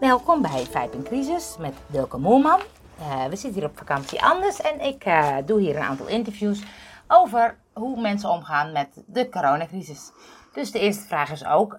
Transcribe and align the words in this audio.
Welkom 0.00 0.42
bij 0.42 0.64
Vijp 0.64 0.92
in 0.92 1.02
Crisis 1.02 1.56
met 1.58 1.74
Wilke 1.86 2.18
Moorman. 2.18 2.60
Uh, 2.98 3.24
we 3.24 3.36
zitten 3.36 3.60
hier 3.60 3.68
op 3.68 3.78
vakantie 3.78 4.22
anders 4.22 4.60
en 4.60 4.80
ik 4.80 5.06
uh, 5.06 5.36
doe 5.46 5.60
hier 5.60 5.76
een 5.76 5.82
aantal 5.82 6.06
interviews 6.06 6.62
over 7.08 7.56
hoe 7.72 8.00
mensen 8.00 8.30
omgaan 8.30 8.72
met 8.72 9.02
de 9.06 9.28
coronacrisis. 9.28 10.12
Dus 10.52 10.70
de 10.70 10.78
eerste 10.78 11.06
vraag 11.06 11.30
is 11.30 11.46
ook, 11.46 11.78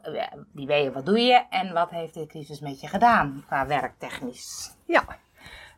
wie 0.52 0.68
weet 0.68 0.84
je, 0.84 0.92
wat 0.92 1.06
doe 1.06 1.20
je 1.20 1.46
en 1.50 1.74
wat 1.74 1.90
heeft 1.90 2.14
de 2.14 2.28
crisis 2.28 2.60
met 2.60 2.82
je 2.82 2.88
gedaan 2.88 3.44
qua 3.48 3.68
werktechnisch? 3.68 4.76
Ja, 4.86 5.04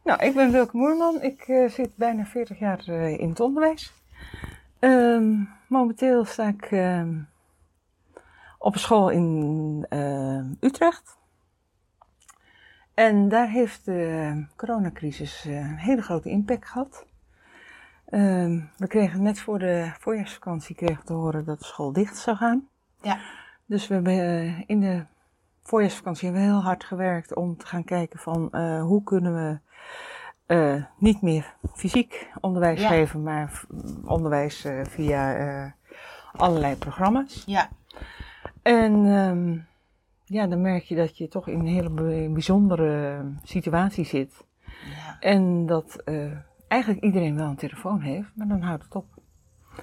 nou 0.03 0.23
ik 0.23 0.33
ben 0.33 0.51
Wilke 0.51 0.77
Moerman. 0.77 1.21
Ik 1.21 1.43
zit 1.67 1.95
bijna 1.95 2.25
40 2.25 2.59
jaar 2.59 2.87
in 2.87 3.29
het 3.29 3.39
onderwijs. 3.39 3.93
Ehm, 4.79 5.43
momenteel 5.67 6.25
sta 6.25 6.47
ik 6.47 6.65
ehm, 6.65 7.19
op 8.57 8.73
een 8.73 8.79
school 8.79 9.09
in 9.09 9.85
Utrecht. 10.59 11.21
En 12.93 13.29
daar 13.29 13.49
heeft 13.49 13.85
de 13.85 14.45
coronacrisis 14.55 15.45
eh, 15.45 15.55
een 15.55 15.77
hele 15.77 16.01
grote 16.01 16.29
impact 16.29 16.67
gehad. 16.67 17.05
Ehm, 18.05 18.59
we 18.77 18.87
kregen 18.87 19.23
net 19.23 19.39
voor 19.39 19.59
de 19.59 19.91
voorjaarsvakantie 19.99 20.75
kregen 20.75 21.05
te 21.05 21.13
horen 21.13 21.45
dat 21.45 21.59
de 21.59 21.65
school 21.65 21.93
dicht 21.93 22.17
zou 22.17 22.37
gaan. 22.37 22.67
Ja. 23.01 23.19
Dus 23.65 23.87
we 23.87 23.93
hebben 23.93 24.13
eh, 24.13 24.63
in 24.65 24.79
de 24.79 25.05
voorjaarsvakantie 25.63 26.25
hebben 26.25 26.45
we 26.45 26.51
heel 26.53 26.63
hard 26.63 26.83
gewerkt 26.83 27.35
om 27.35 27.57
te 27.57 27.65
gaan 27.65 27.83
kijken 27.83 28.19
van 28.19 28.49
uh, 28.51 28.81
hoe 28.81 29.03
kunnen 29.03 29.35
we 29.35 29.59
uh, 30.55 30.83
niet 30.97 31.21
meer 31.21 31.55
fysiek 31.75 32.29
onderwijs 32.41 32.85
geven, 32.85 33.23
maar 33.23 33.63
onderwijs 34.05 34.67
via 34.83 35.75
allerlei 36.33 36.75
programma's. 36.75 37.43
Ja. 37.45 37.69
En 38.61 38.93
um, 39.05 39.67
ja, 40.33 40.47
dan 40.47 40.61
merk 40.61 40.83
je 40.83 40.95
dat 40.95 41.17
je 41.17 41.27
toch 41.27 41.47
in 41.47 41.59
een 41.59 41.65
hele 41.65 42.29
bijzondere 42.29 43.21
situatie 43.43 44.05
zit. 44.05 44.45
Ja. 44.65 45.19
En 45.19 45.65
dat 45.65 46.01
uh, 46.05 46.31
eigenlijk 46.67 47.03
iedereen 47.03 47.35
wel 47.35 47.47
een 47.47 47.55
telefoon 47.55 47.99
heeft, 47.99 48.31
maar 48.35 48.47
dan 48.47 48.61
houdt 48.61 48.83
het 48.83 48.95
op. 48.95 49.05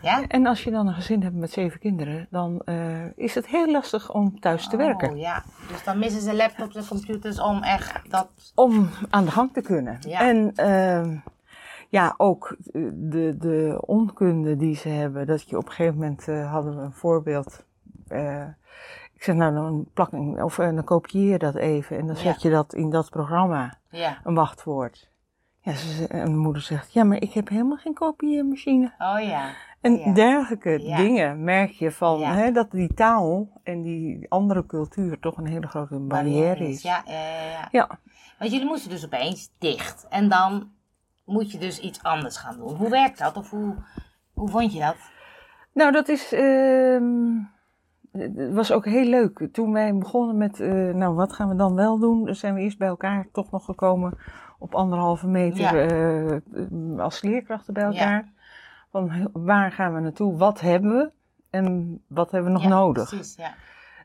Ja? 0.02 0.26
En 0.26 0.46
als 0.46 0.64
je 0.64 0.70
dan 0.70 0.86
een 0.86 0.94
gezin 0.94 1.22
hebt 1.22 1.34
met 1.34 1.50
zeven 1.50 1.80
kinderen, 1.80 2.26
dan 2.30 2.62
uh, 2.64 3.16
is 3.16 3.34
het 3.34 3.46
heel 3.46 3.70
lastig 3.70 4.12
om 4.12 4.40
thuis 4.40 4.68
te 4.68 4.76
werken. 4.76 5.10
Oh 5.10 5.18
ja, 5.18 5.44
dus 5.68 5.84
dan 5.84 5.98
missen 5.98 6.20
ze 6.20 6.34
laptops 6.34 6.74
en 6.74 6.86
computers 6.88 7.40
om 7.40 7.62
echt 7.62 8.10
dat... 8.10 8.28
Om 8.54 8.88
aan 9.10 9.24
de 9.24 9.30
gang 9.30 9.52
te 9.52 9.60
kunnen. 9.60 9.96
Ja. 10.00 10.20
En 10.20 10.52
uh, 10.56 11.18
ja, 11.88 12.14
ook 12.16 12.56
de, 12.92 13.34
de 13.38 13.82
onkunde 13.86 14.56
die 14.56 14.76
ze 14.76 14.88
hebben. 14.88 15.26
Dat 15.26 15.48
je 15.48 15.56
op 15.56 15.66
een 15.66 15.72
gegeven 15.72 15.98
moment 15.98 16.28
uh, 16.28 16.52
hadden 16.52 16.76
we 16.76 16.82
een 16.82 16.92
voorbeeld. 16.92 17.64
Ik 19.20 19.26
zeg, 19.26 19.34
nou, 19.34 19.54
dan 19.54 19.86
plak 19.94 20.12
of 20.42 20.58
eh, 20.58 20.74
dan 20.74 20.84
kopieer 20.84 21.30
je 21.30 21.38
dat 21.38 21.54
even 21.54 21.98
en 21.98 22.06
dan 22.06 22.16
zet 22.16 22.42
je 22.42 22.50
dat 22.50 22.74
in 22.74 22.90
dat 22.90 23.10
programma. 23.10 23.78
Ja. 23.90 24.20
Een 24.24 24.34
wachtwoord. 24.34 25.10
Ja, 25.60 25.72
ze, 25.72 26.06
en 26.06 26.18
mijn 26.18 26.38
moeder 26.38 26.62
zegt, 26.62 26.92
ja, 26.92 27.04
maar 27.04 27.20
ik 27.22 27.32
heb 27.32 27.48
helemaal 27.48 27.76
geen 27.76 27.94
kopieermachine. 27.94 28.92
Oh 28.98 29.20
ja. 29.20 29.50
En 29.80 30.14
dergelijke 30.14 30.78
dingen 30.96 31.44
merk 31.44 31.70
je 31.70 31.91
van 31.91 32.22
hè, 32.22 32.52
dat 32.52 32.70
die 32.70 32.94
taal 32.94 33.60
en 33.62 33.82
die 33.82 34.26
andere 34.28 34.66
cultuur 34.66 35.18
toch 35.18 35.36
een 35.36 35.46
hele 35.46 35.66
grote 35.66 35.98
barrière 35.98 36.68
is. 36.68 36.82
Ja, 36.82 37.02
ja, 37.06 37.44
ja, 37.44 37.68
ja. 37.70 37.98
Want 38.38 38.50
jullie 38.50 38.66
moesten 38.66 38.91
dus 38.91 39.04
opeens 39.04 39.50
dicht. 39.58 40.06
En 40.08 40.28
dan 40.28 40.70
moet 41.24 41.50
je 41.50 41.58
dus 41.58 41.80
iets 41.80 42.02
anders 42.02 42.36
gaan 42.36 42.56
doen. 42.56 42.76
Hoe 42.76 42.91
werkt 42.91 43.18
dat? 43.18 43.36
Of 43.36 43.50
hoe, 43.50 43.74
hoe 44.32 44.48
vond 44.48 44.72
je 44.72 44.80
dat? 44.80 44.96
Nou, 45.72 45.92
dat 45.92 46.08
is. 46.08 46.32
Uh, 46.32 47.00
het 48.12 48.53
was 48.53 48.72
ook 48.72 48.84
heel 48.84 49.05
leuk. 49.05 49.48
Toen 49.53 49.72
wij 49.72 49.94
begonnen 49.94 50.36
met, 50.36 50.61
uh, 50.61 50.94
nou 50.94 51.14
wat 51.14 51.33
gaan 51.33 51.48
we 51.48 51.55
dan 51.55 51.75
wel 51.75 51.98
doen, 51.98 52.34
zijn 52.34 52.55
we 52.55 52.61
eerst 52.61 52.78
bij 52.78 52.89
elkaar 52.89 53.27
toch 53.33 53.50
nog 53.50 53.64
gekomen 53.64 54.19
op 54.58 54.75
anderhalve 54.75 55.28
meter 55.28 55.61
ja. 55.61 56.41
uh, 56.70 56.98
als 56.98 57.22
leerkrachten 57.22 57.75
bij 57.75 57.82
elkaar. 57.84 58.25
Ja. 58.25 58.32
Van 58.91 59.31
waar 59.32 59.72
gaan 59.72 59.94
we 59.94 60.00
naartoe, 60.00 60.37
wat 60.37 60.60
hebben 60.60 60.93
we 60.93 61.10
en 61.50 62.00
wat 62.06 62.31
hebben 62.31 62.53
we 62.53 62.59
nog 62.59 62.69
ja, 62.69 62.69
nodig. 62.69 63.09
Precies, 63.09 63.37
ja. 63.37 63.54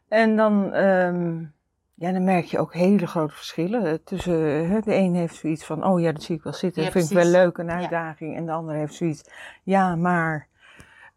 En 0.08 0.36
dan, 0.36 0.74
um, 0.76 1.54
ja, 1.94 2.12
dan 2.12 2.24
merk 2.24 2.46
je 2.46 2.60
ook 2.60 2.74
hele 2.74 3.08
grote 3.08 3.34
verschillen 3.34 4.04
tussen, 4.04 4.70
hè, 4.70 4.80
de 4.80 4.96
een 4.96 5.16
heeft 5.16 5.36
zoiets 5.36 5.66
van, 5.66 5.86
oh 5.86 6.00
ja, 6.00 6.12
dat 6.12 6.24
zie 6.24 6.36
ik 6.36 6.44
wel 6.44 6.54
zitten, 6.54 6.84
dat 6.84 6.92
vind 6.92 7.10
ik 7.10 7.18
wel 7.18 7.32
leuk, 7.32 7.58
een 7.58 7.72
uitdaging. 7.72 8.36
En 8.36 8.46
de 8.46 8.52
ander 8.52 8.76
heeft 8.76 8.94
zoiets, 8.94 9.24
ja, 9.64 9.96
maar 9.96 10.48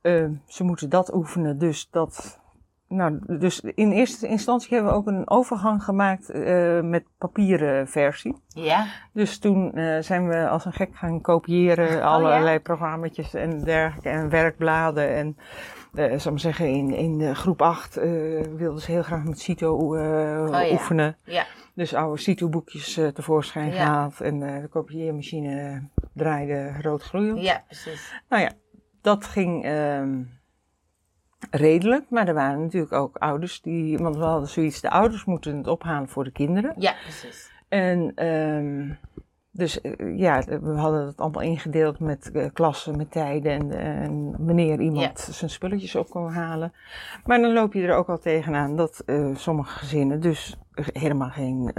uh, 0.02 0.28
ze 0.46 0.64
moeten 0.64 0.88
dat 0.88 1.14
oefenen, 1.14 1.58
dus 1.58 1.88
dat 1.90 2.40
nou, 2.88 3.38
dus 3.38 3.60
in 3.60 3.92
eerste 3.92 4.28
instantie 4.28 4.74
hebben 4.74 4.92
we 4.92 4.98
ook 4.98 5.06
een 5.06 5.30
overgang 5.30 5.84
gemaakt 5.84 6.34
uh, 6.34 6.80
met 6.80 7.04
papieren 7.18 7.88
versie. 7.88 8.36
Ja. 8.48 8.86
Dus 9.12 9.38
toen 9.38 9.78
uh, 9.78 9.98
zijn 10.00 10.28
we 10.28 10.48
als 10.48 10.64
een 10.64 10.72
gek 10.72 10.96
gaan 10.96 11.20
kopiëren, 11.20 11.96
oh, 11.96 12.04
allerlei 12.04 12.52
ja? 12.52 12.58
programma's 12.58 13.34
en 13.34 13.64
dergelijke, 13.64 14.08
en 14.08 14.28
werkbladen. 14.28 15.14
En 15.14 15.36
uh, 15.94 16.18
zal 16.18 16.30
maar 16.32 16.40
zeggen, 16.40 16.68
in, 16.68 16.94
in 16.94 17.36
groep 17.36 17.62
8 17.62 17.94
wilden 18.56 18.80
ze 18.80 18.90
heel 18.90 19.02
graag 19.02 19.24
met 19.24 19.40
CITO 19.40 19.74
oh, 19.74 20.72
oefenen. 20.72 21.16
Ja. 21.24 21.46
Dus 21.74 21.94
oude 21.94 22.20
CITO-boekjes 22.20 23.00
tevoorschijn 23.14 23.72
gehaald 23.72 24.20
en 24.20 24.40
de 24.40 24.68
kopieermachine 24.70 25.82
draaide 26.14 26.72
rood 26.82 27.02
gloeiend. 27.02 27.40
Ja, 27.40 27.62
precies. 27.66 28.12
Nou 28.28 28.42
ja, 28.42 28.50
dat 29.00 29.24
ging 29.24 29.64
ehm, 29.64 30.22
redelijk, 31.50 32.04
maar 32.10 32.28
er 32.28 32.34
waren 32.34 32.60
natuurlijk 32.60 32.92
ook 32.92 33.16
ouders 33.16 33.60
die, 33.60 33.98
want 33.98 34.16
we 34.16 34.24
hadden 34.24 34.48
zoiets, 34.48 34.80
de 34.80 34.90
ouders 34.90 35.24
moeten 35.24 35.56
het 35.56 35.66
ophalen 35.66 36.08
voor 36.08 36.24
de 36.24 36.32
kinderen. 36.32 36.74
Ja, 36.76 36.94
precies. 37.02 37.50
En 37.68 38.26
um, 38.26 38.98
dus 39.50 39.78
uh, 39.82 40.18
ja, 40.18 40.42
we 40.60 40.70
hadden 40.70 41.06
het 41.06 41.20
allemaal 41.20 41.42
ingedeeld 41.42 41.98
met 41.98 42.30
uh, 42.32 42.46
klassen, 42.52 42.96
met 42.96 43.10
tijden 43.10 43.52
en, 43.52 43.72
en 43.72 44.34
wanneer 44.46 44.80
iemand 44.80 45.24
ja. 45.26 45.32
zijn 45.32 45.50
spulletjes 45.50 45.94
op 45.94 46.10
kon 46.10 46.30
halen. 46.30 46.72
Maar 47.24 47.40
dan 47.40 47.52
loop 47.52 47.72
je 47.72 47.86
er 47.86 47.96
ook 47.96 48.08
al 48.08 48.18
tegenaan 48.18 48.76
dat 48.76 49.02
uh, 49.06 49.36
sommige 49.36 49.78
gezinnen 49.78 50.20
dus 50.20 50.56
helemaal 50.92 51.30
geen 51.30 51.72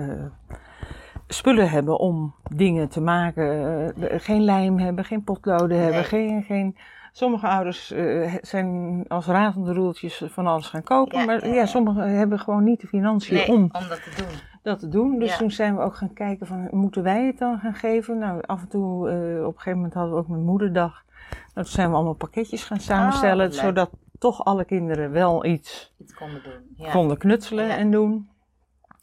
spullen 1.28 1.70
hebben 1.70 2.00
om 2.00 2.36
dingen 2.54 2.90
te 2.90 3.02
maken. 3.02 3.94
geen 4.20 4.44
lijm 4.44 4.80
hebben, 4.80 5.06
geen 5.06 5.24
potloden 5.24 5.68
nee. 5.68 5.80
hebben, 5.80 6.04
geen, 6.04 6.44
geen 6.44 6.78
Sommige 7.12 7.48
ouders 7.48 7.92
uh, 7.92 8.36
zijn 8.42 9.06
als 9.08 9.26
razende 9.26 9.74
roeltjes 9.74 10.24
van 10.26 10.48
alles 10.48 10.68
gaan 10.68 10.84
kopen. 10.84 11.26
maar 11.26 11.48
ja, 11.48 11.54
ja, 11.54 11.66
sommigen 11.66 12.10
hebben 12.10 12.40
gewoon 12.40 12.64
niet 12.64 12.82
de 12.82 12.88
financiën 12.88 13.36
nee, 13.36 13.48
om, 13.48 13.56
om 13.56 13.88
dat 13.88 14.04
te 14.04 14.14
doen. 14.18 14.40
Dat 14.64 14.80
te 14.80 14.88
doen. 14.88 15.20
Dus 15.20 15.38
toen 15.38 15.52
zijn 15.52 15.76
we 15.76 15.82
ook 15.82 15.96
gaan 15.96 16.14
kijken 16.14 16.48
van, 16.48 16.68
moeten 16.72 17.04
wij 17.04 17.26
het 17.26 17.38
dan 17.38 17.60
gaan 17.60 17.74
geven? 17.74 18.18
Nou, 18.18 18.42
af 18.46 18.62
en 18.62 18.68
toe, 18.68 19.10
uh, 19.12 19.40
op 19.40 19.54
een 19.54 19.54
gegeven 19.54 19.76
moment 19.76 19.94
hadden 19.94 20.14
we 20.14 20.20
ook 20.20 20.28
mijn 20.28 20.44
moederdag. 20.44 21.04
Nou, 21.30 21.42
toen 21.54 21.66
zijn 21.66 21.90
we 21.90 21.96
allemaal 21.96 22.14
pakketjes 22.14 22.64
gaan 22.64 22.80
samenstellen. 22.80 23.48
Oh, 23.48 23.54
zodat 23.54 23.90
toch 24.20 24.46
alle 24.46 24.66
kinderen 24.66 25.12
wel 25.12 25.46
iets, 25.46 25.94
iets 25.98 26.14
konden, 26.14 26.42
doen. 26.44 26.90
konden 26.92 27.18
knutselen 27.18 27.70
en 27.70 27.92
doen. 27.92 28.30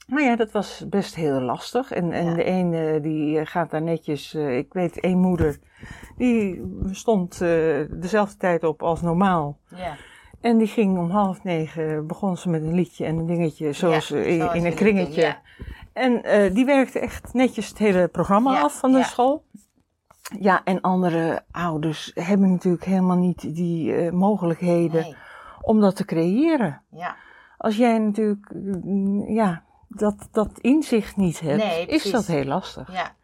Maar 0.07 0.23
ja, 0.23 0.37
dat 0.37 0.51
was 0.53 0.85
best 0.89 1.15
heel 1.15 1.41
lastig. 1.41 1.93
En, 1.93 2.13
en 2.13 2.35
de 2.35 2.45
ene 2.45 3.01
die 3.01 3.47
gaat 3.47 3.71
daar 3.71 3.83
netjes, 3.83 4.35
uh, 4.35 4.57
ik 4.57 4.73
weet 4.73 5.01
één 5.01 5.19
moeder, 5.19 5.59
die 6.17 6.63
stond 6.91 7.41
uh, 7.43 7.85
dezelfde 7.91 8.37
tijd 8.37 8.65
op 8.65 8.83
als 8.83 9.03
normaal. 9.03 9.59
Ja. 9.69 9.97
En 10.41 10.59
die 10.59 10.67
ging 10.67 10.99
om 10.99 11.11
half 11.11 11.45
negen, 11.45 12.07
begon 12.07 12.37
ze 12.37 12.49
met 12.49 12.63
een 12.63 12.75
liedje 12.75 13.05
en 13.05 13.19
een 13.19 13.27
dingetje, 13.27 13.73
zoals 13.73 14.09
ja, 14.09 14.17
in, 14.17 14.53
in, 14.53 14.65
een 14.65 14.75
kringetje. 14.75 15.21
ja. 15.21 15.41
En 15.93 16.13
uh, 16.25 16.55
die 16.55 16.65
werkte 16.65 16.99
echt 16.99 17.35
netjes 17.35 17.69
het 17.69 17.79
hele 17.79 18.09
programma 18.09 18.61
af 18.61 18.79
van 18.79 18.93
de 18.93 19.03
school. 19.03 19.45
Ja, 20.41 20.65
en 20.65 20.81
andere 20.81 21.43
ouders 21.51 22.11
hebben 22.15 22.51
natuurlijk 22.51 22.85
helemaal 22.85 23.17
niet 23.17 23.55
die 23.55 24.13
mogelijkheden 24.13 25.03
nee. 25.03 25.17
om 25.61 25.81
dat 25.81 25.97
te 25.97 26.05
creëren. 26.05 26.83
Ja. 26.91 27.17
Als 27.57 27.77
jij 27.77 27.99
natuurlijk, 27.99 28.53
ja, 29.29 29.66
dat, 29.99 30.29
dat 30.33 30.59
inzicht 30.61 31.17
niet 31.17 31.41
hebt, 31.41 31.65
nee, 31.65 31.87
is 31.87 32.11
dat 32.11 32.27
heel 32.27 32.45
lastig. 32.45 32.93
Ja. 32.93 33.15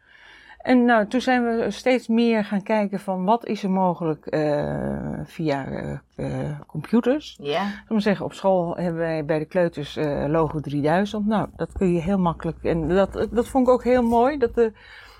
En 0.63 0.85
nou, 0.85 1.07
toen 1.07 1.21
zijn 1.21 1.43
we 1.43 1.71
steeds 1.71 2.07
meer 2.07 2.45
gaan 2.45 2.63
kijken 2.63 2.99
van 2.99 3.25
wat 3.25 3.45
is 3.45 3.63
er 3.63 3.69
mogelijk 3.69 4.27
uh, 4.29 5.19
via 5.23 5.67
uh, 6.15 6.59
computers. 6.67 7.37
Ja. 7.41 7.67
Ik 7.67 7.89
maar 7.89 8.01
zeggen, 8.01 8.25
op 8.25 8.33
school 8.33 8.75
hebben 8.75 9.01
wij 9.01 9.25
bij 9.25 9.39
de 9.39 9.45
kleuters 9.45 9.97
uh, 9.97 10.25
Logo 10.27 10.59
3000. 10.59 11.25
Nou, 11.25 11.47
dat 11.55 11.71
kun 11.71 11.93
je 11.93 11.99
heel 11.99 12.17
makkelijk. 12.17 12.63
En 12.63 12.87
dat, 12.87 13.27
dat 13.31 13.47
vond 13.47 13.67
ik 13.67 13.73
ook 13.73 13.83
heel 13.83 14.03
mooi, 14.03 14.37
dat 14.37 14.55
de, 14.55 14.71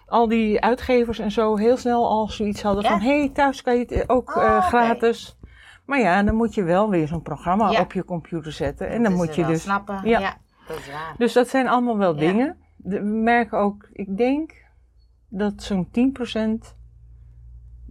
al 0.08 0.28
die 0.28 0.62
uitgevers 0.62 1.20
en 1.20 1.32
zo 1.32 1.56
heel 1.56 1.78
snel 1.78 2.10
al 2.10 2.28
zoiets 2.28 2.62
hadden 2.62 2.84
ja? 2.84 2.90
van... 2.90 3.00
hé, 3.00 3.18
hey, 3.18 3.30
thuis 3.30 3.62
kan 3.62 3.78
je 3.78 3.86
het 3.88 4.10
ook 4.10 4.36
oh, 4.36 4.68
gratis. 4.68 5.38
Okay. 5.38 5.52
Maar 5.86 6.00
ja, 6.00 6.24
dan 6.24 6.36
moet 6.36 6.54
je 6.54 6.64
wel 6.64 6.90
weer 6.90 7.08
zo'n 7.08 7.22
programma 7.22 7.72
ja. 7.72 7.82
op 7.82 7.94
je 7.94 8.06
computer 8.06 8.52
zetten. 8.52 8.90
En 8.90 9.04
dan 9.04 9.14
moet 9.14 9.36
je 9.36 9.46
dus... 9.46 9.62
snappen, 9.62 10.02
ja. 10.04 10.38
Ja. 10.68 10.74
Dat 10.74 10.78
is 10.78 10.92
waar. 10.92 11.16
Dus 11.18 11.34
dat 11.34 11.48
zijn 11.48 11.68
allemaal 11.68 11.98
wel 11.98 12.16
dingen. 12.16 12.58
we 12.78 13.00
merken 13.00 13.58
ook, 13.58 13.90
ik 13.94 14.18
denk 14.18 14.54
dat 15.30 15.64
zo'n 15.64 15.88
10%, 15.88 16.76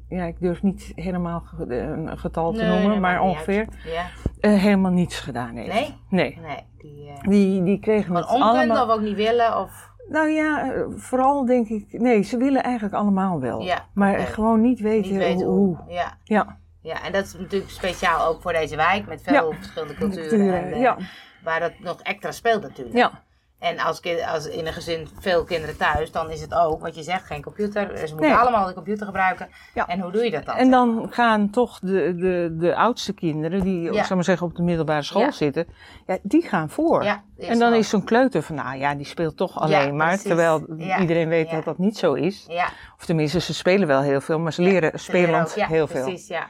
ja, 0.09 0.25
ik 0.25 0.41
durf 0.41 0.63
niet 0.63 0.93
helemaal 0.95 1.45
een 1.59 2.19
getal 2.19 2.53
te 2.53 2.63
nee, 2.63 2.79
noemen, 2.79 3.01
maar 3.01 3.21
ongeveer, 3.21 3.67
ja. 3.85 4.07
uh, 4.41 4.61
helemaal 4.61 4.93
niets 4.93 5.19
gedaan 5.19 5.57
heeft. 5.57 5.73
Nee? 5.73 5.95
Nee. 6.09 6.39
nee 6.43 6.67
die, 6.79 7.09
uh, 7.09 7.21
die, 7.21 7.63
die 7.63 7.79
kregen 7.79 8.15
het 8.15 8.27
allemaal... 8.27 8.87
of 8.87 8.95
ook 8.95 9.01
niet 9.01 9.17
willen? 9.17 9.59
Of... 9.59 9.91
Nou 10.09 10.29
ja, 10.29 10.73
eh, 10.73 10.83
vooral 10.97 11.47
denk 11.47 11.69
ik, 11.69 11.87
nee, 11.93 12.23
ze 12.23 12.37
willen 12.37 12.63
eigenlijk 12.63 12.95
allemaal 12.95 13.41
wel. 13.41 13.61
Ja, 13.61 13.87
maar 13.95 14.19
gewoon 14.19 14.61
niet 14.61 14.81
weten, 14.81 15.11
Niet 15.11 15.21
weten 15.21 15.47
hoe. 15.47 15.77
hoe. 15.77 15.93
Ja. 15.93 16.17
Ja, 16.25 16.59
ja, 16.83 17.05
en 17.05 17.13
dat 17.13 17.25
is 17.25 17.35
natuurlijk 17.35 17.71
speciaal 17.71 18.27
ook 18.27 18.43
voor 18.43 18.53
deze 18.53 18.77
wijk 18.77 19.07
met 19.07 19.23
veel 19.23 19.51
Ja. 19.51 19.57
verschillende 19.57 19.95
culturen. 19.95 20.29
culturen, 20.29 20.65
en, 20.65 20.73
eh, 20.73 20.81
ja, 20.81 20.97
Waar 21.45 21.61
dat 21.61 21.73
nog 21.79 22.01
extra 22.01 22.33
speelt 22.33 22.63
natuurlijk. 22.63 22.97
ja, 22.97 23.23
En 23.59 23.79
als, 23.79 24.01
als 24.33 24.47
in 24.49 24.67
een 24.67 24.73
gezin 24.73 25.09
veel 25.21 25.45
kinderen 25.45 25.77
thuis, 25.77 26.13
dan 26.13 26.31
is 26.31 26.41
het 26.41 26.55
ook 26.55 26.81
wat 26.81 26.95
je 26.95 27.03
zegt, 27.03 27.27
geen 27.27 27.43
computer. 27.43 27.99
Ze 27.99 28.15
moeten 28.15 28.31
Nee. 28.31 28.39
allemaal 28.39 28.67
de 28.67 28.75
computer 28.75 29.07
gebruiken. 29.07 29.49
Ja. 29.75 29.87
En 29.87 30.01
hoe 30.01 30.13
doe 30.13 30.25
je 30.25 30.31
dat 30.31 30.45
dan? 30.45 30.57
En 30.57 30.71
dan 30.71 31.07
gaan 31.11 31.51
toch 31.51 31.79
de, 31.79 32.15
de, 32.17 32.57
de 32.59 32.77
oudste 32.77 33.13
kinderen, 33.13 33.61
die 33.63 33.93
Ja. 33.93 34.07
maar 34.15 34.25
zeggen, 34.25 34.47
op 34.47 34.55
de 34.57 34.63
middelbare 34.63 35.03
school 35.03 35.23
Ja. 35.23 35.31
zitten, 35.31 35.67
ja, 36.07 36.19
die 36.23 36.43
gaan 36.43 36.69
voor. 36.71 37.03
En 37.03 37.23
dan 37.59 37.59
wel- 37.59 37.73
is 37.79 37.89
zo'n 37.89 38.05
kleuter 38.05 38.43
van, 38.43 38.55
nou 38.57 38.79
ja, 38.79 38.95
die 38.95 39.07
speelt 39.07 39.37
toch 39.37 39.61
alleen 39.61 39.97
maar. 39.97 40.07
precies. 40.07 40.27
Terwijl 40.27 40.67
iedereen 41.01 41.29
weet 41.29 41.51
dat 41.51 41.65
dat 41.65 41.79
niet 41.79 41.97
zo 41.99 42.13
is. 42.15 42.45
Ja, 42.49 42.69
Of 42.99 43.05
tenminste, 43.05 43.41
ze 43.41 43.55
spelen 43.55 43.87
wel 43.89 44.01
heel 44.01 44.21
veel, 44.21 44.39
maar 44.39 44.53
ze 44.53 44.63
leren 44.63 45.01
spelend 45.01 45.55
heel 45.55 45.87
veel. 45.87 46.05
precies, 46.05 46.27
ja. 46.29 46.47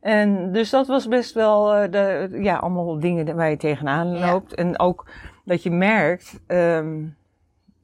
En 0.00 0.52
dus 0.52 0.70
dat 0.70 0.86
was 0.86 1.08
best 1.08 1.34
wel, 1.34 1.74
eh, 1.74 1.90
de, 1.90 2.28
ja, 2.42 2.56
allemaal 2.56 2.98
dingen 3.00 3.36
waar 3.36 3.50
je 3.50 3.56
tegenaan 3.56 4.08
Ja. 4.08 4.30
loopt. 4.32 4.54
En 4.54 4.78
ook 4.78 5.06
dat 5.44 5.62
je 5.62 5.70
merkt, 5.70 6.40
ehm, 6.46 7.04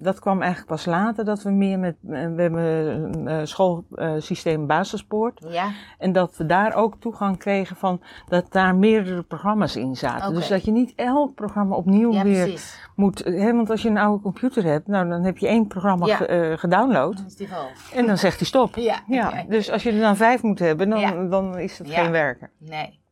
dat 0.05 0.19
kwam 0.19 0.41
eigenlijk 0.41 0.71
pas 0.71 0.85
later, 0.87 1.25
dat 1.25 1.43
we 1.43 1.51
meer 1.51 1.79
met, 1.79 1.95
eh, 2.03 2.09
we 2.35 2.43
hebben 2.43 2.63
een 2.65 3.29
eh, 3.29 3.39
schoolsysteem 3.45 4.67
basispoort. 4.67 5.45
Ja, 5.49 5.71
En 5.99 6.13
dat 6.13 6.37
we 6.37 6.47
daar 6.47 6.75
ook 6.75 6.97
toegang 7.01 7.39
kregen 7.39 7.77
van, 7.77 8.01
dat 8.29 8.53
daar 8.53 8.75
meerdere 8.75 9.23
programma's 9.23 9.77
in 9.77 9.97
zaten. 9.97 10.35
Dus 10.35 10.49
dat 10.49 10.65
je 10.65 10.71
niet 10.71 10.93
elk 10.97 11.35
programma 11.35 11.77
opnieuw 11.77 12.13
ja 12.13 12.23
weer 12.23 12.43
precies. 12.43 12.89
moet, 12.95 13.25
hè, 13.25 13.53
want 13.55 13.71
als 13.71 13.83
je 13.83 13.89
een 13.89 13.99
oude 13.99 14.23
computer 14.23 14.65
hebt, 14.65 14.87
nou 14.87 15.09
dan 15.09 15.23
heb 15.23 15.39
je 15.39 15.47
één 15.49 15.67
programma 15.67 16.07
Ja. 16.07 16.27
eh, 16.27 16.59
gedownload. 16.59 17.17
Dan 17.17 17.27
is 17.27 17.37
die 17.37 17.49
vol. 17.49 17.99
En 17.99 18.07
dan 18.07 18.19
zegt 18.19 18.39
hij 18.39 18.47
stop. 18.47 18.77
Ja, 18.77 19.01
Ja, 19.07 19.45
dus 19.49 19.71
als 19.71 19.83
je 19.83 19.93
er 19.93 20.01
dan 20.01 20.17
vijf 20.17 20.43
moet 20.43 20.59
hebben, 20.59 20.89
dan, 20.91 21.29
dan 21.31 21.59
is 21.59 21.79
het 21.79 21.91
geen 21.91 22.11
werken. 22.11 22.51
Nee. 22.59 23.03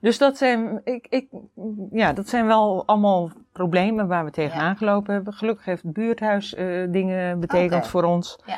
Dus 0.00 0.18
dat 0.18 0.36
zijn, 0.36 0.80
ik, 0.84 1.06
ik, 1.08 1.28
ja, 1.90 2.12
dat 2.12 2.28
zijn 2.28 2.46
wel 2.46 2.82
allemaal 2.86 3.30
problemen 3.52 4.06
waar 4.06 4.24
we 4.24 4.30
tegenaan 4.30 4.76
gelopen 4.76 5.14
hebben. 5.14 5.32
Gelukkig 5.32 5.64
heeft 5.64 5.82
het 5.82 5.92
buurthuis 5.92 6.54
eh, 6.54 6.66
dingen 6.88 7.40
betekend 7.40 7.86
voor 7.86 8.02
ons. 8.02 8.38
Ja. 8.44 8.56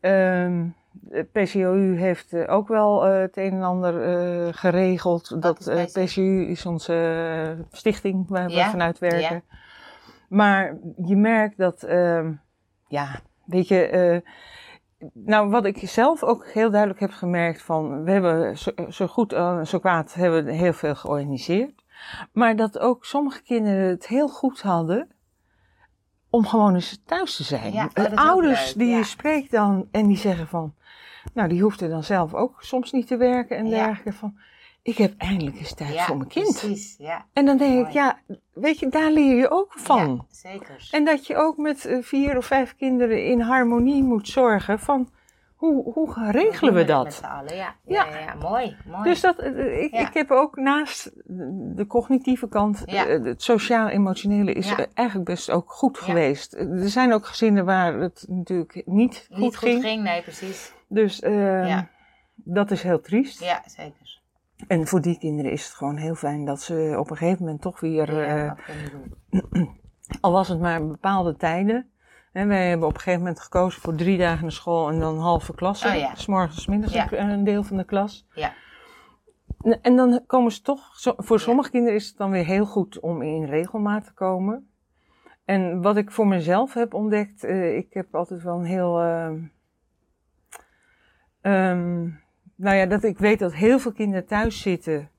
Ehm, 0.00 0.66
de 0.90 1.24
PCOU 1.32 1.96
heeft 1.98 2.32
eh, 2.32 2.54
ook 2.54 2.68
wel 2.68 3.06
eh, 3.06 3.20
het 3.20 3.36
een 3.36 3.52
en 3.52 3.62
ander 3.62 4.54
geregeld. 4.54 5.42
Dat, 5.42 5.66
is 5.66 5.92
PCOU? 5.92 6.04
PCU 6.04 6.46
is 6.46 6.66
onze 6.66 7.66
stichting 7.70 8.28
waar 8.28 8.50
Ja, 8.50 8.64
we 8.64 8.70
vanuit 8.70 8.98
werken. 8.98 9.42
Maar 10.28 10.76
je 11.06 11.16
merkt 11.16 11.56
dat, 11.56 11.82
ehm, 11.82 12.32
ja, 12.86 13.20
weet 13.44 13.68
je, 13.68 14.22
nou 15.12 15.50
wat 15.50 15.64
ik 15.64 15.88
zelf 15.88 16.22
ook 16.22 16.46
heel 16.46 16.70
duidelijk 16.70 17.00
heb 17.00 17.10
gemerkt 17.10 17.62
van, 17.62 18.04
we 18.04 18.10
hebben 18.10 18.58
zo, 18.58 18.70
zo 18.88 19.06
goed 19.06 19.32
eh, 19.32 19.64
zo 19.64 19.78
kwaad 19.78 20.14
hebben 20.14 20.44
we 20.44 20.52
heel 20.52 20.72
veel 20.72 20.94
georganiseerd. 20.94 21.84
Maar 22.32 22.56
dat 22.56 22.78
ook 22.78 23.04
sommige 23.04 23.42
kinderen 23.42 23.88
het 23.88 24.06
heel 24.06 24.28
goed 24.28 24.62
hadden 24.62 25.08
om 26.30 26.46
gewoon 26.46 26.74
eens 26.74 27.02
thuis 27.04 27.36
te 27.36 27.42
zijn. 27.42 27.72
Ja, 27.72 27.84
oh, 27.84 27.90
De 27.94 28.00
is 28.02 28.10
ook 28.10 28.18
ouders 28.18 28.66
leuk, 28.66 28.78
die 28.78 28.90
ja. 28.90 28.96
je 28.96 29.04
spreekt 29.04 29.50
dan 29.50 29.88
en 29.90 30.06
die 30.06 30.16
zeggen 30.16 30.46
van, 30.46 30.74
nou 31.34 31.48
die 31.48 31.62
hoeft 31.62 31.80
er 31.80 31.88
dan 31.88 32.04
zelf 32.04 32.34
ook 32.34 32.62
soms 32.62 32.92
niet 32.92 33.06
te 33.06 33.16
werken 33.16 33.56
en 33.56 33.66
Ja. 33.66 33.84
dergelijke 33.84 34.12
van, 34.18 34.38
ik 34.88 34.96
heb 34.98 35.14
eindelijk 35.18 35.58
eens 35.58 35.74
tijd 35.74 35.94
Ja, 35.94 36.04
voor 36.04 36.16
mijn 36.16 36.28
kind. 36.28 36.58
Precies, 36.58 36.94
ja. 36.98 37.26
En 37.32 37.44
dan 37.46 37.56
denk 37.56 37.86
ik, 37.86 37.92
ja, 37.92 38.18
weet 38.52 38.78
je, 38.78 38.88
daar 38.88 39.10
leer 39.10 39.36
je 39.36 39.50
ook 39.50 39.72
van. 39.72 40.14
Ja, 40.14 40.24
zeker. 40.50 40.88
En 40.90 41.04
dat 41.04 41.26
je 41.26 41.36
ook 41.36 41.56
met 41.56 41.84
eh, 41.84 41.98
vier 42.02 42.36
of 42.36 42.46
vijf 42.46 42.76
kinderen 42.76 43.24
in 43.24 43.40
harmonie 43.40 44.02
moet 44.02 44.28
zorgen 44.28 44.78
van 44.78 45.10
hoe, 45.54 45.92
hoe 45.92 46.30
regelen 46.30 46.72
we 46.72 46.78
Met 46.78 46.88
dat? 46.88 47.14
z'n 47.14 47.24
allen, 47.24 47.56
ja. 47.56 47.74
Ja. 47.86 48.06
Ja, 48.06 48.34
mooi, 48.34 48.76
mooi. 48.86 49.02
Dus 49.02 49.20
dat, 49.20 49.38
eh, 49.38 49.82
ik, 49.82 49.92
Ja. 49.92 49.98
ik 50.08 50.14
heb 50.14 50.30
ook 50.30 50.56
naast 50.56 51.10
de 51.76 51.84
cognitieve 51.88 52.48
kant, 52.48 52.84
eh, 52.84 53.02
het 53.04 53.42
sociaal-emotionele 53.42 54.52
is 54.52 54.70
eh, 54.70 54.84
eigenlijk 54.94 55.28
best 55.28 55.50
ook 55.50 55.70
goed 55.72 55.98
geweest. 55.98 56.52
Eh, 56.52 56.82
Er 56.82 56.88
zijn 56.88 57.12
ook 57.12 57.26
gezinnen 57.26 57.64
waar 57.64 57.94
het 58.00 58.24
natuurlijk 58.28 58.82
niet, 58.86 58.86
Niet 58.86 59.26
goed 59.28 59.38
goed 59.38 59.56
ging. 59.56 59.82
ging, 59.82 60.02
nee, 60.02 60.22
precies. 60.22 60.72
Dus 60.88 61.20
eh, 61.20 61.68
Ja. 61.68 61.88
dat 62.34 62.70
is 62.70 62.82
heel 62.82 63.00
triest. 63.00 63.40
Ja, 63.44 63.62
zeker. 63.66 64.17
En 64.66 64.86
voor 64.86 65.00
die 65.00 65.18
kinderen 65.18 65.52
is 65.52 65.64
het 65.64 65.74
gewoon 65.74 65.96
heel 65.96 66.14
fijn 66.14 66.44
dat 66.44 66.60
ze 66.60 66.94
op 66.98 67.10
een 67.10 67.16
gegeven 67.16 67.44
moment 67.44 67.60
toch 67.62 67.80
weer 67.80 68.14
Ja, 68.14 68.56
eh. 69.30 69.62
Al 70.20 70.32
was 70.32 70.48
het 70.48 70.60
maar 70.60 70.86
bepaalde 70.86 71.36
tijden. 71.36 71.90
En 72.32 72.48
wij 72.48 72.68
hebben 72.68 72.86
op 72.88 72.94
een 72.94 73.00
gegeven 73.00 73.20
moment 73.20 73.40
gekozen 73.40 73.80
voor 73.80 73.94
drie 73.94 74.18
dagen 74.18 74.42
naar 74.42 74.52
school 74.52 74.88
en 74.88 75.00
dan 75.00 75.18
halve 75.18 75.54
klasse. 75.54 75.88
Oh 75.88 75.94
ja. 75.94 76.14
S 76.14 76.26
morgens, 76.26 76.66
middags 76.66 76.92
Ja. 76.92 77.12
een, 77.12 77.44
deel 77.44 77.62
van 77.62 77.76
de 77.76 77.84
klas. 77.84 78.26
Ja. 78.34 78.52
En- 79.82 79.96
dan 79.96 80.20
komen 80.26 80.52
ze 80.52 80.62
toch, 80.62 80.90
voor 81.16 81.40
sommige 81.40 81.70
kinderen 81.70 81.96
is 81.96 82.08
het 82.08 82.16
dan 82.16 82.30
weer 82.30 82.44
heel 82.44 82.66
goed 82.66 83.00
om 83.00 83.22
in 83.22 83.44
regelmaat 83.44 84.04
te 84.04 84.12
komen. 84.12 84.70
En 85.44 85.82
wat 85.82 85.96
ik 85.96 86.10
voor 86.10 86.26
mezelf 86.26 86.74
heb 86.74 86.94
ontdekt, 86.94 87.44
eh, 87.44 87.76
ik 87.76 87.92
heb 87.92 88.14
altijd 88.14 88.42
wel 88.42 88.58
een 88.58 88.64
heel. 88.64 89.00
ehm, 91.40 92.08
nou 92.58 92.76
ja, 92.76 92.86
dat 92.86 93.02
ik 93.02 93.18
weet 93.18 93.38
dat 93.38 93.54
heel 93.54 93.78
veel 93.78 93.92
kinderen 93.92 94.26
thuis 94.26 94.60
zitten 94.60 95.10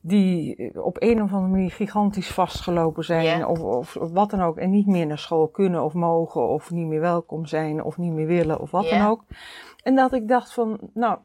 die 0.00 0.56
eh, 0.56 0.84
op 0.84 0.96
een 0.98 1.22
of 1.22 1.32
andere 1.32 1.52
manier 1.52 1.70
gigantisch 1.70 2.30
vastgelopen 2.30 3.04
zijn 3.04 3.46
of, 3.46 3.60
of, 3.60 3.96
of 3.96 4.10
wat 4.10 4.30
dan 4.30 4.40
ook 4.40 4.56
en 4.56 4.70
niet 4.70 4.86
meer 4.86 5.06
naar 5.06 5.18
school 5.18 5.48
kunnen 5.48 5.84
of 5.84 5.94
mogen 5.94 6.48
of 6.48 6.70
niet 6.70 6.86
meer 6.86 7.00
welkom 7.00 7.46
zijn 7.46 7.84
of 7.84 7.96
niet 7.96 8.12
meer 8.12 8.26
willen 8.26 8.60
of 8.60 8.70
wat 8.70 8.88
dan 8.88 9.06
ook. 9.06 9.24
En 9.82 9.94
dat 9.94 10.12
ik 10.12 10.28
dacht 10.28 10.52
van, 10.52 10.78
nou, 10.94 11.18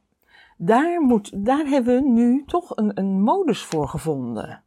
daar, 0.57 1.01
moet, 1.01 1.45
daar 1.45 1.65
hebben 1.65 1.95
we 1.95 2.09
nu 2.09 2.43
toch 2.45 2.77
een, 2.77 2.91
een 2.99 3.21
modus 3.21 3.63
voor 3.63 3.87
gevonden. 3.87 4.63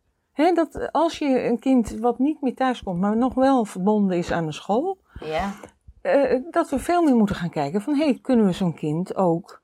Dat 0.54 0.92
als 0.92 1.18
je 1.18 1.44
een 1.44 1.58
kind 1.58 1.98
wat 1.98 2.18
niet 2.18 2.40
meer 2.40 2.54
thuis 2.54 2.82
komt, 2.82 3.00
maar 3.00 3.16
nog 3.16 3.34
wel 3.34 3.64
verbonden 3.64 4.16
is 4.16 4.32
aan 4.32 4.46
de 4.46 4.52
school, 4.52 4.98
Ja, 5.20 5.52
eh, 6.00 6.40
dat 6.50 6.70
we 6.70 6.78
veel 6.78 7.02
meer 7.02 7.16
moeten 7.16 7.36
gaan 7.36 7.50
kijken 7.50 7.80
van, 7.80 7.94
hey, 7.94 8.18
kunnen 8.22 8.46
we 8.46 8.52
zo'n 8.52 8.74
kind 8.74 9.16
ook 9.16 9.62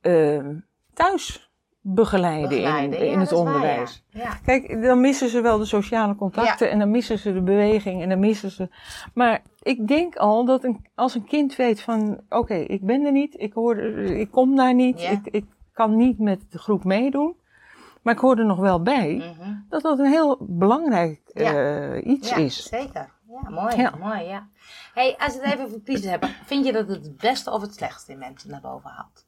eh, 0.00 0.46
thuis 0.94 1.48
begeleiden, 1.82 2.48
begeleiden. 2.48 2.98
in, 2.98 3.04
Ja, 3.06 3.12
in 3.12 3.18
het 3.20 3.30
waar, 3.30 3.38
onderwijs? 3.38 4.04
Ja. 4.08 4.38
Kijk, 4.44 4.82
dan 4.82 5.00
missen 5.00 5.28
ze 5.28 5.40
wel 5.40 5.58
de 5.58 5.64
sociale 5.64 6.14
contacten 6.14 6.70
en 6.70 6.78
dan 6.78 6.90
missen 6.90 7.18
ze 7.18 7.32
de 7.32 7.42
beweging 7.42 8.02
en 8.02 8.08
dan 8.08 8.18
missen 8.20 8.50
ze. 8.50 8.68
Maar 9.14 9.42
ik 9.62 9.88
denk 9.88 10.16
al 10.16 10.44
dat 10.44 10.64
een, 10.64 10.86
als 10.94 11.14
een 11.14 11.24
kind 11.24 11.56
weet 11.56 11.82
van, 11.82 12.20
oké, 12.28 12.54
ik 12.54 12.80
ben 12.86 13.04
er 13.04 13.12
niet, 13.12 13.34
ik, 13.40 13.52
hoor, 13.52 13.78
ik 13.98 14.30
kom 14.30 14.56
daar 14.56 14.74
niet, 14.74 15.00
ik, 15.00 15.20
ik 15.30 15.44
kan 15.72 15.96
niet 15.96 16.18
met 16.18 16.40
de 16.50 16.58
groep 16.58 16.84
meedoen, 16.84 17.36
maar 18.02 18.14
ik 18.14 18.20
hoor 18.20 18.38
er 18.38 18.46
nog 18.46 18.58
wel 18.58 18.82
bij, 18.82 19.14
Mhm. 19.38 19.52
dat 19.68 19.82
dat 19.82 19.98
een 19.98 20.10
heel 20.10 20.36
belangrijk 20.40 21.20
Ja. 21.26 21.52
eh, 21.54 22.06
iets 22.12 22.30
ja, 22.30 22.36
is. 22.36 22.62
zeker. 22.68 23.10
Ja, 23.42 23.50
mooi, 23.50 23.76
Ja. 23.76 23.92
mooi, 24.00 24.22
ja. 24.22 24.48
Hey, 24.94 25.16
als 25.18 25.36
we 25.36 25.42
het 25.42 25.52
even 25.52 25.64
over 25.66 25.82
crisis 25.84 26.10
hebben, 26.10 26.28
vind 26.44 26.66
je 26.66 26.72
dat 26.72 26.88
het 26.88 27.04
het 27.04 27.16
beste 27.16 27.50
of 27.50 27.60
het 27.60 27.74
slechtste 27.74 28.12
in 28.12 28.18
mensen 28.18 28.50
naar 28.50 28.60
boven 28.60 28.90
haalt? 28.90 29.26